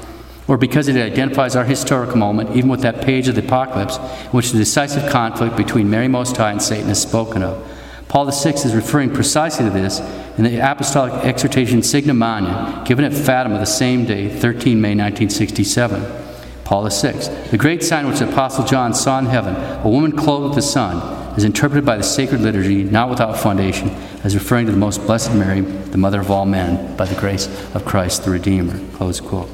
[0.48, 4.30] or because it identifies our historical moment, even with that page of the apocalypse in
[4.30, 7.70] which the decisive conflict between Mary Most High and Satan is spoken of.
[8.08, 10.00] Paul VI is referring precisely to this
[10.36, 16.24] in the apostolic exhortation Signa Magna, given at Fatima the same day, 13 May 1967.
[16.64, 17.12] Paul VI.
[17.50, 20.62] The great sign which the Apostle John saw in heaven, a woman clothed with the
[20.62, 23.90] sun, is interpreted by the sacred liturgy, not without foundation,
[24.24, 27.46] as referring to the most blessed Mary, the mother of all men, by the grace
[27.74, 28.80] of Christ the Redeemer.
[28.94, 29.50] Close quote.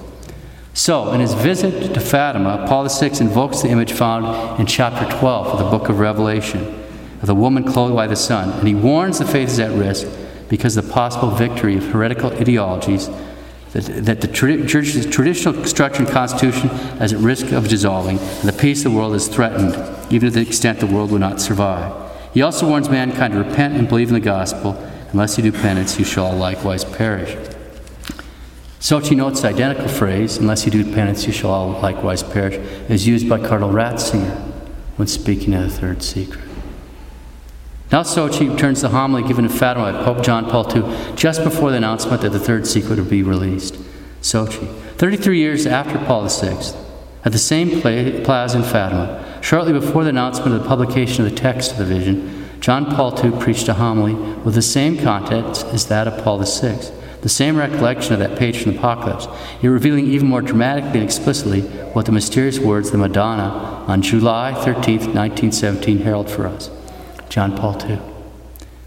[0.73, 5.47] So, in his visit to Fatima, Paul VI invokes the image found in chapter 12
[5.48, 6.77] of the book of Revelation
[7.20, 10.07] of the woman clothed by the sun, and he warns the faith is at risk
[10.51, 13.09] because of the possible victory of heretical ideologies
[13.72, 16.68] that, that the tra- church's traditional structure and constitution
[17.01, 19.74] is at risk of dissolving, and the peace of the world is threatened,
[20.12, 22.10] even to the extent the world will not survive.
[22.35, 24.72] He also warns mankind to repent and believe in the gospel.
[25.12, 27.35] Unless you do penance, you shall likewise perish.
[28.81, 32.56] Socci notes the identical phrase, unless you do penance, you shall all likewise perish,
[32.89, 34.36] is used by Cardinal Ratzinger
[34.97, 36.49] when speaking of the third secret.
[37.92, 41.72] Now Socci turns the homily given in Fatima by Pope John Paul II just before
[41.72, 43.74] the announcement that the third secret would be released.
[44.22, 46.72] Socci, 33 years after Paul VI,
[47.24, 51.36] at the same plaza in Fatima, shortly before the announcement of the publication of the
[51.36, 55.86] text of the vision, John Paul II preached a homily with the same content as
[55.86, 56.78] that of Paul VI,
[57.22, 59.26] the same recollection of that page from the Apocalypse,
[59.62, 61.62] yet revealing even more dramatically and explicitly
[61.92, 63.48] what the mysterious words of the Madonna
[63.88, 66.70] on July 13, 1917, herald for us.
[67.31, 67.98] John Paul II.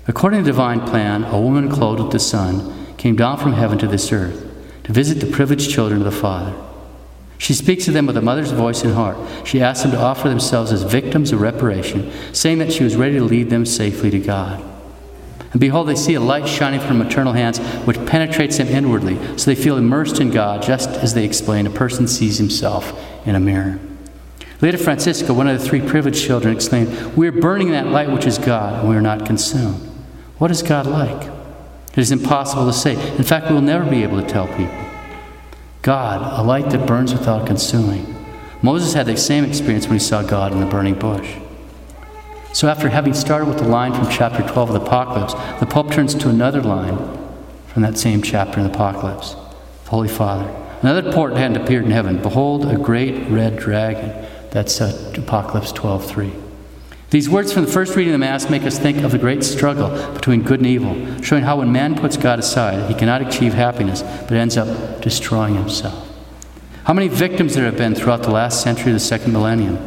[0.08, 3.88] According to divine plan, a woman clothed with the sun came down from heaven to
[3.88, 4.46] this earth
[4.84, 6.54] to visit the privileged children of the Father.
[7.38, 9.18] She speaks to them with a mother's voice and heart.
[9.46, 13.16] She asks them to offer themselves as victims of reparation, saying that she was ready
[13.16, 14.64] to lead them safely to God.
[15.52, 19.52] And behold, they see a light shining from maternal hands, which penetrates them inwardly, so
[19.52, 22.94] they feel immersed in God, just as they explain a person sees himself
[23.26, 23.80] in a mirror.
[24.62, 28.26] Later, Francisco, one of the three privileged children, exclaimed, We are burning that light which
[28.26, 29.82] is God, and we are not consumed.
[30.38, 31.32] What is God like?
[31.92, 32.94] It is impossible to say.
[33.18, 34.84] In fact, we will never be able to tell people.
[35.82, 38.10] God, a light that burns without consuming.
[38.62, 41.36] Moses had the same experience when he saw God in the burning bush.
[42.54, 45.92] So, after having started with the line from chapter 12 of the Apocalypse, the Pope
[45.92, 46.98] turns to another line
[47.68, 49.36] from that same chapter in the Apocalypse
[49.84, 50.50] the Holy Father.
[50.82, 52.22] Another portent appeared in heaven.
[52.22, 56.32] Behold, a great red dragon that's uh, Apocalypse 12:3.
[57.10, 59.44] These words from the first reading of the Mass make us think of the great
[59.44, 63.54] struggle between good and evil, showing how when man puts God aside, he cannot achieve
[63.54, 66.08] happiness, but ends up destroying himself.
[66.86, 69.78] How many victims there have been throughout the last century of the second millennium?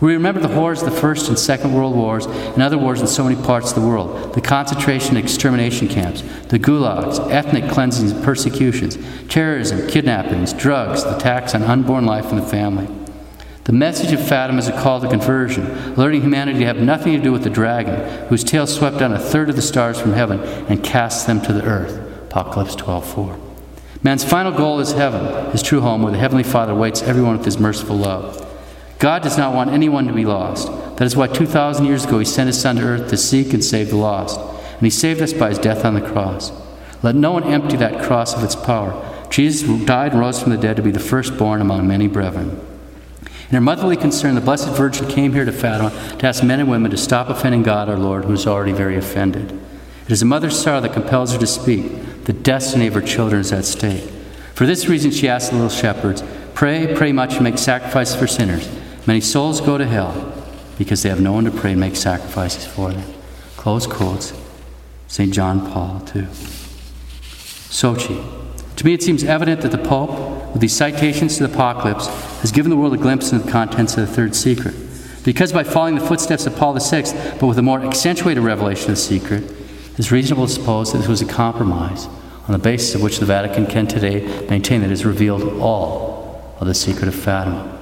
[0.00, 3.06] We remember the horrors of the First and Second World Wars and other wars in
[3.06, 8.10] so many parts of the world the concentration and extermination camps, the gulags, ethnic cleansings
[8.10, 8.98] and persecutions,
[9.28, 12.88] terrorism, kidnappings, drugs, attacks on unborn life and the family.
[13.66, 17.18] The message of Fatima is a call to conversion, alerting humanity to have nothing to
[17.18, 20.38] do with the dragon, whose tail swept down a third of the stars from heaven
[20.68, 21.98] and cast them to the earth.
[22.30, 23.34] Apocalypse 12:4.
[24.04, 27.44] Man's final goal is heaven, his true home, where the Heavenly Father awaits everyone with
[27.44, 28.46] his merciful love.
[29.00, 30.70] God does not want anyone to be lost.
[30.98, 33.64] That is why 2,000 years ago he sent his Son to earth to seek and
[33.64, 34.38] save the lost.
[34.38, 36.52] And he saved us by his death on the cross.
[37.02, 38.94] Let no one empty that cross of its power.
[39.28, 42.60] Jesus died and rose from the dead to be the firstborn among many brethren.
[43.48, 46.68] In her motherly concern, the Blessed Virgin came here to Fatima to ask men and
[46.68, 49.52] women to stop offending God, our Lord, who is already very offended.
[50.06, 52.24] It is a mother's sorrow that compels her to speak.
[52.24, 54.10] The destiny of her children is at stake.
[54.54, 56.24] For this reason, she asked the little shepherds,
[56.54, 58.68] Pray, pray much, and make sacrifices for sinners.
[59.06, 60.32] Many souls go to hell
[60.78, 63.12] because they have no one to pray and make sacrifices for them.
[63.56, 64.32] Close quotes.
[65.06, 65.32] St.
[65.32, 66.22] John Paul, II.
[67.70, 68.45] Socci.
[68.76, 72.06] To me, it seems evident that the Pope with these citations to the Apocalypse,
[72.40, 74.74] has given the world a glimpse into the contents of the third secret.
[75.22, 77.02] Because by following the footsteps of Paul VI,
[77.38, 80.98] but with a more accentuated revelation of the secret, it is reasonable to suppose that
[81.00, 84.86] this was a compromise on the basis of which the Vatican can today maintain that
[84.86, 87.78] it has revealed all of the secret of Fatima.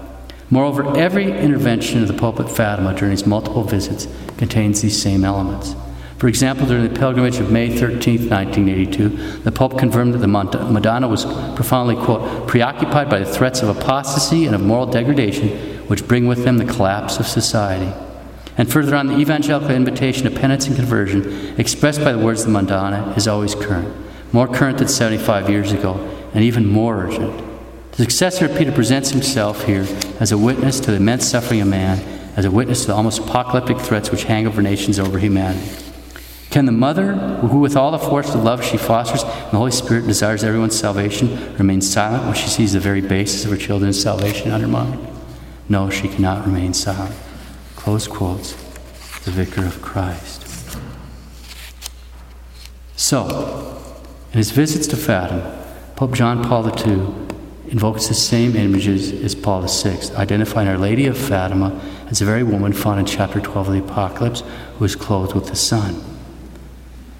[0.50, 5.24] Moreover, every intervention of the Pope at Fatima during his multiple visits contains these same
[5.24, 5.76] elements.
[6.24, 11.06] For example, during the pilgrimage of May 13, 1982, the Pope confirmed that the Madonna
[11.06, 15.50] was profoundly, quote, preoccupied by the threats of apostasy and of moral degradation
[15.86, 17.92] which bring with them the collapse of society.
[18.56, 22.46] And further on, the evangelical invitation to penance and conversion, expressed by the words of
[22.46, 23.94] the Madonna, is always current,
[24.32, 25.92] more current than 75 years ago,
[26.32, 27.38] and even more urgent.
[27.90, 29.86] The successor of Peter presents himself here
[30.20, 31.98] as a witness to the immense suffering of man,
[32.34, 35.84] as a witness to the almost apocalyptic threats which hang over nations, over humanity.
[36.54, 39.72] Can the mother, who with all the force of love she fosters and the Holy
[39.72, 44.00] Spirit desires everyone's salvation, remain silent when she sees the very basis of her children's
[44.00, 45.04] salvation undermined?
[45.68, 47.12] No, she cannot remain silent.
[47.74, 48.52] Close quotes,
[49.24, 50.78] the vicar of Christ.
[52.94, 53.76] So,
[54.30, 55.60] in his visits to Fatima,
[55.96, 57.12] Pope John Paul II
[57.66, 62.44] invokes the same images as Paul VI, identifying Our Lady of Fatima as the very
[62.44, 64.44] woman found in chapter 12 of the Apocalypse
[64.78, 66.13] who is clothed with the sun.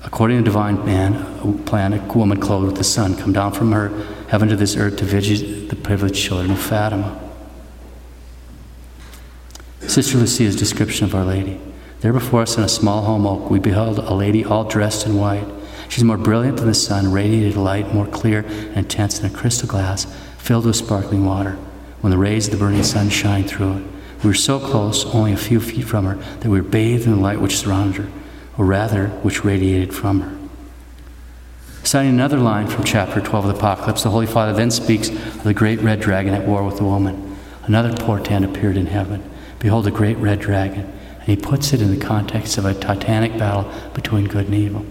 [0.04, 3.88] According to divine man, plan, a woman clothed with the sun come down from her
[4.28, 7.20] heaven to this earth to visit the privileged children of Fatima.
[9.80, 11.60] Sister Lucia's description of Our Lady.
[12.00, 15.16] There before us in a small holm oak, we beheld a lady all dressed in
[15.16, 15.46] white.
[15.88, 19.68] She's more brilliant than the sun, radiated light, more clear and intense than a crystal
[19.68, 20.04] glass
[20.36, 21.52] filled with sparkling water.
[22.00, 23.84] When the rays of the burning sun shine through it,
[24.22, 27.12] we were so close, only a few feet from her, that we were bathed in
[27.12, 28.10] the light which surrounded her,
[28.56, 30.38] or rather, which radiated from her.
[31.84, 35.44] Citing another line from chapter 12 of the Apocalypse, the Holy Father then speaks of
[35.44, 37.36] the great red dragon at war with the woman.
[37.64, 39.22] Another portent appeared in heaven.
[39.58, 40.90] Behold, a great red dragon.
[41.18, 44.86] And he puts it in the context of a titanic battle between good and evil.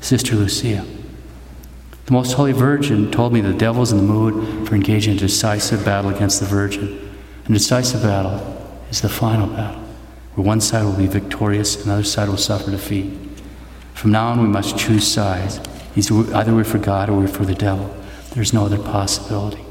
[0.00, 0.86] Sister Lucia.
[2.06, 5.18] The Most Holy Virgin told me the devil is in the mood for engaging in
[5.18, 7.10] a decisive battle against the Virgin.
[7.44, 8.40] And a decisive battle
[8.90, 9.77] is the final battle,
[10.38, 13.12] where one side will be victorious and the other side will suffer defeat.
[13.94, 15.58] From now on, we must choose sides.
[15.96, 17.92] Either we're for God or we're for the devil.
[18.34, 19.64] There's no other possibility.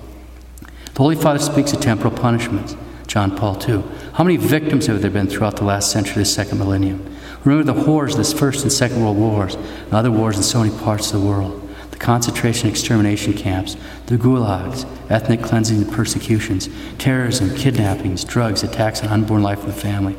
[0.93, 2.75] The Holy Father speaks of temporal punishments.
[3.07, 3.81] John Paul II.
[4.15, 7.15] How many victims have there been throughout the last century, the second millennium?
[7.45, 10.61] Remember the horrors of the First and Second World Wars and other wars in so
[10.61, 11.63] many parts of the world.
[11.91, 13.77] The concentration extermination camps,
[14.07, 16.67] the gulags, ethnic cleansing and persecutions,
[16.97, 20.17] terrorism, kidnappings, drugs, attacks on unborn life and the family.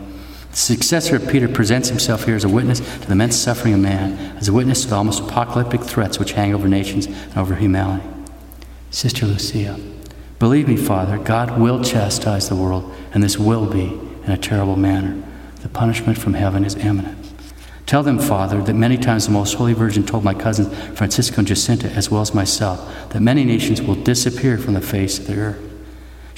[0.51, 3.81] The successor of Peter presents himself here as a witness to the immense suffering of
[3.81, 7.55] man, as a witness to the almost apocalyptic threats which hang over nations and over
[7.55, 8.07] humanity.
[8.91, 9.79] Sister Lucia,
[10.39, 14.77] Believe me, Father, God will chastise the world, and this will be in a terrible
[14.77, 15.21] manner.
[15.63, 17.19] The punishment from heaven is imminent.
[17.87, 21.49] Tell them, Father, that many times the Most Holy Virgin told my cousins Francisco and
[21.49, 25.39] Jacinta, as well as myself, that many nations will disappear from the face of the
[25.39, 25.68] earth.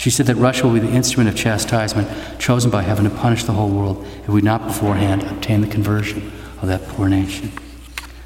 [0.00, 3.44] She said that Russia will be the instrument of chastisement chosen by heaven to punish
[3.44, 6.32] the whole world if we not beforehand obtain the conversion
[6.62, 7.52] of that poor nation.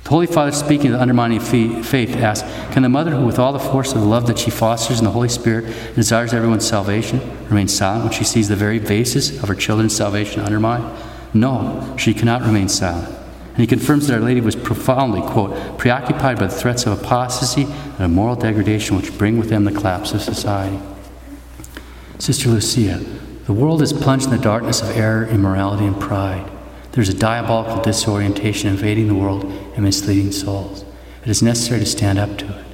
[0.05, 3.53] The Holy Father, speaking of the undermining faith, asks Can the mother, who with all
[3.53, 7.19] the force of the love that she fosters in the Holy Spirit desires everyone's salvation,
[7.49, 10.85] remain silent when she sees the very basis of her children's salvation undermined?
[11.35, 13.09] No, she cannot remain silent.
[13.49, 17.65] And he confirms that Our Lady was profoundly, quote, preoccupied by the threats of apostasy
[17.65, 20.79] and of moral degradation which bring with them the collapse of society.
[22.19, 22.99] Sister Lucia,
[23.47, 26.51] the world is plunged in the darkness of error, immorality, and pride.
[26.93, 30.85] There's a diabolical disorientation invading the world and misleading souls.
[31.23, 32.65] It is necessary to stand up to it.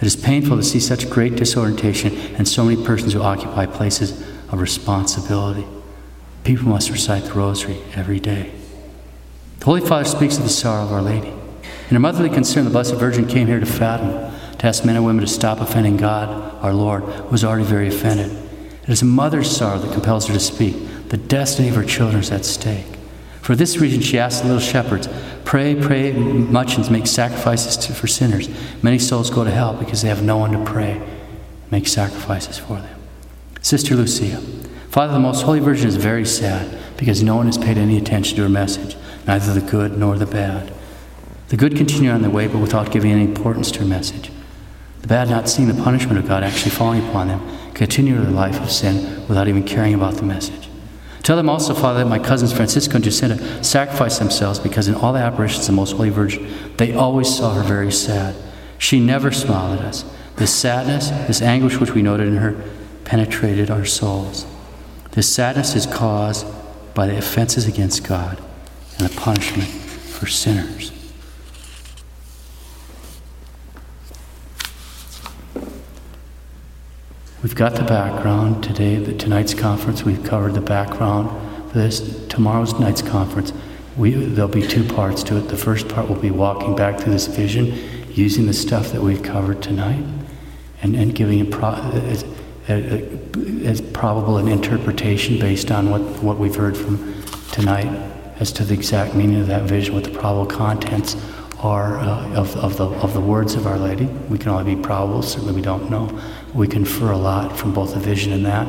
[0.00, 4.20] It is painful to see such great disorientation and so many persons who occupy places
[4.50, 5.66] of responsibility.
[6.44, 8.52] People must recite the rosary every day.
[9.58, 11.28] The Holy Father speaks of the sorrow of Our Lady.
[11.28, 15.04] In her motherly concern, the Blessed Virgin came here to Fatima to ask men and
[15.04, 16.28] women to stop offending God,
[16.62, 18.45] our Lord, who was already very offended.
[18.86, 20.76] It is a mother's sorrow that compels her to speak.
[21.08, 22.86] The destiny of her children is at stake.
[23.42, 25.08] For this reason, she asked the little shepherds,
[25.44, 28.48] Pray, pray much, and make sacrifices to, for sinners.
[28.82, 31.00] Many souls go to hell because they have no one to pray,
[31.70, 33.00] make sacrifices for them.
[33.60, 34.38] Sister Lucia,
[34.90, 38.36] Father, the Most Holy Virgin is very sad because no one has paid any attention
[38.36, 38.96] to her message,
[39.26, 40.72] neither the good nor the bad.
[41.48, 44.30] The good continue on their way, but without giving any importance to her message.
[45.02, 47.40] The bad, not seeing the punishment of God actually falling upon them,
[47.76, 50.70] continue their life of sin without even caring about the message.
[51.22, 55.12] Tell them also, Father, that my cousins Francisco and Jacinta sacrificed themselves because in all
[55.12, 58.34] the apparitions of the Most Holy Virgin, they always saw her very sad.
[58.78, 60.04] She never smiled at us.
[60.36, 62.64] This sadness, this anguish which we noted in her,
[63.04, 64.46] penetrated our souls.
[65.10, 66.46] This sadness is caused
[66.94, 68.42] by the offenses against God
[68.98, 70.95] and the punishment for sinners.
[77.42, 80.02] We've got the background today, the, tonight's conference.
[80.02, 81.28] We've covered the background
[81.70, 82.26] for this.
[82.28, 83.52] Tomorrow's night's conference,
[83.94, 85.48] we, there'll be two parts to it.
[85.48, 87.78] The first part will be walking back through this vision
[88.12, 90.02] using the stuff that we've covered tonight
[90.80, 92.24] and, and giving a, pro, a,
[92.70, 97.22] a, as probable an interpretation based on what, what we've heard from
[97.52, 97.86] tonight
[98.40, 101.16] as to the exact meaning of that vision, what the probable contents
[101.58, 104.06] are uh, of, of, the, of the words of Our Lady.
[104.06, 106.18] We can only be probable, certainly we don't know.
[106.56, 108.66] We confer a lot from both the vision and that.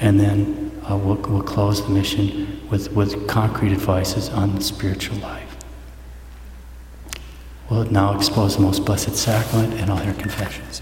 [0.00, 5.18] And then uh, we'll, we'll close the mission with, with concrete advices on the spiritual
[5.18, 5.56] life.
[7.68, 10.80] We'll now expose the most blessed sacrament and I'll hear confessions.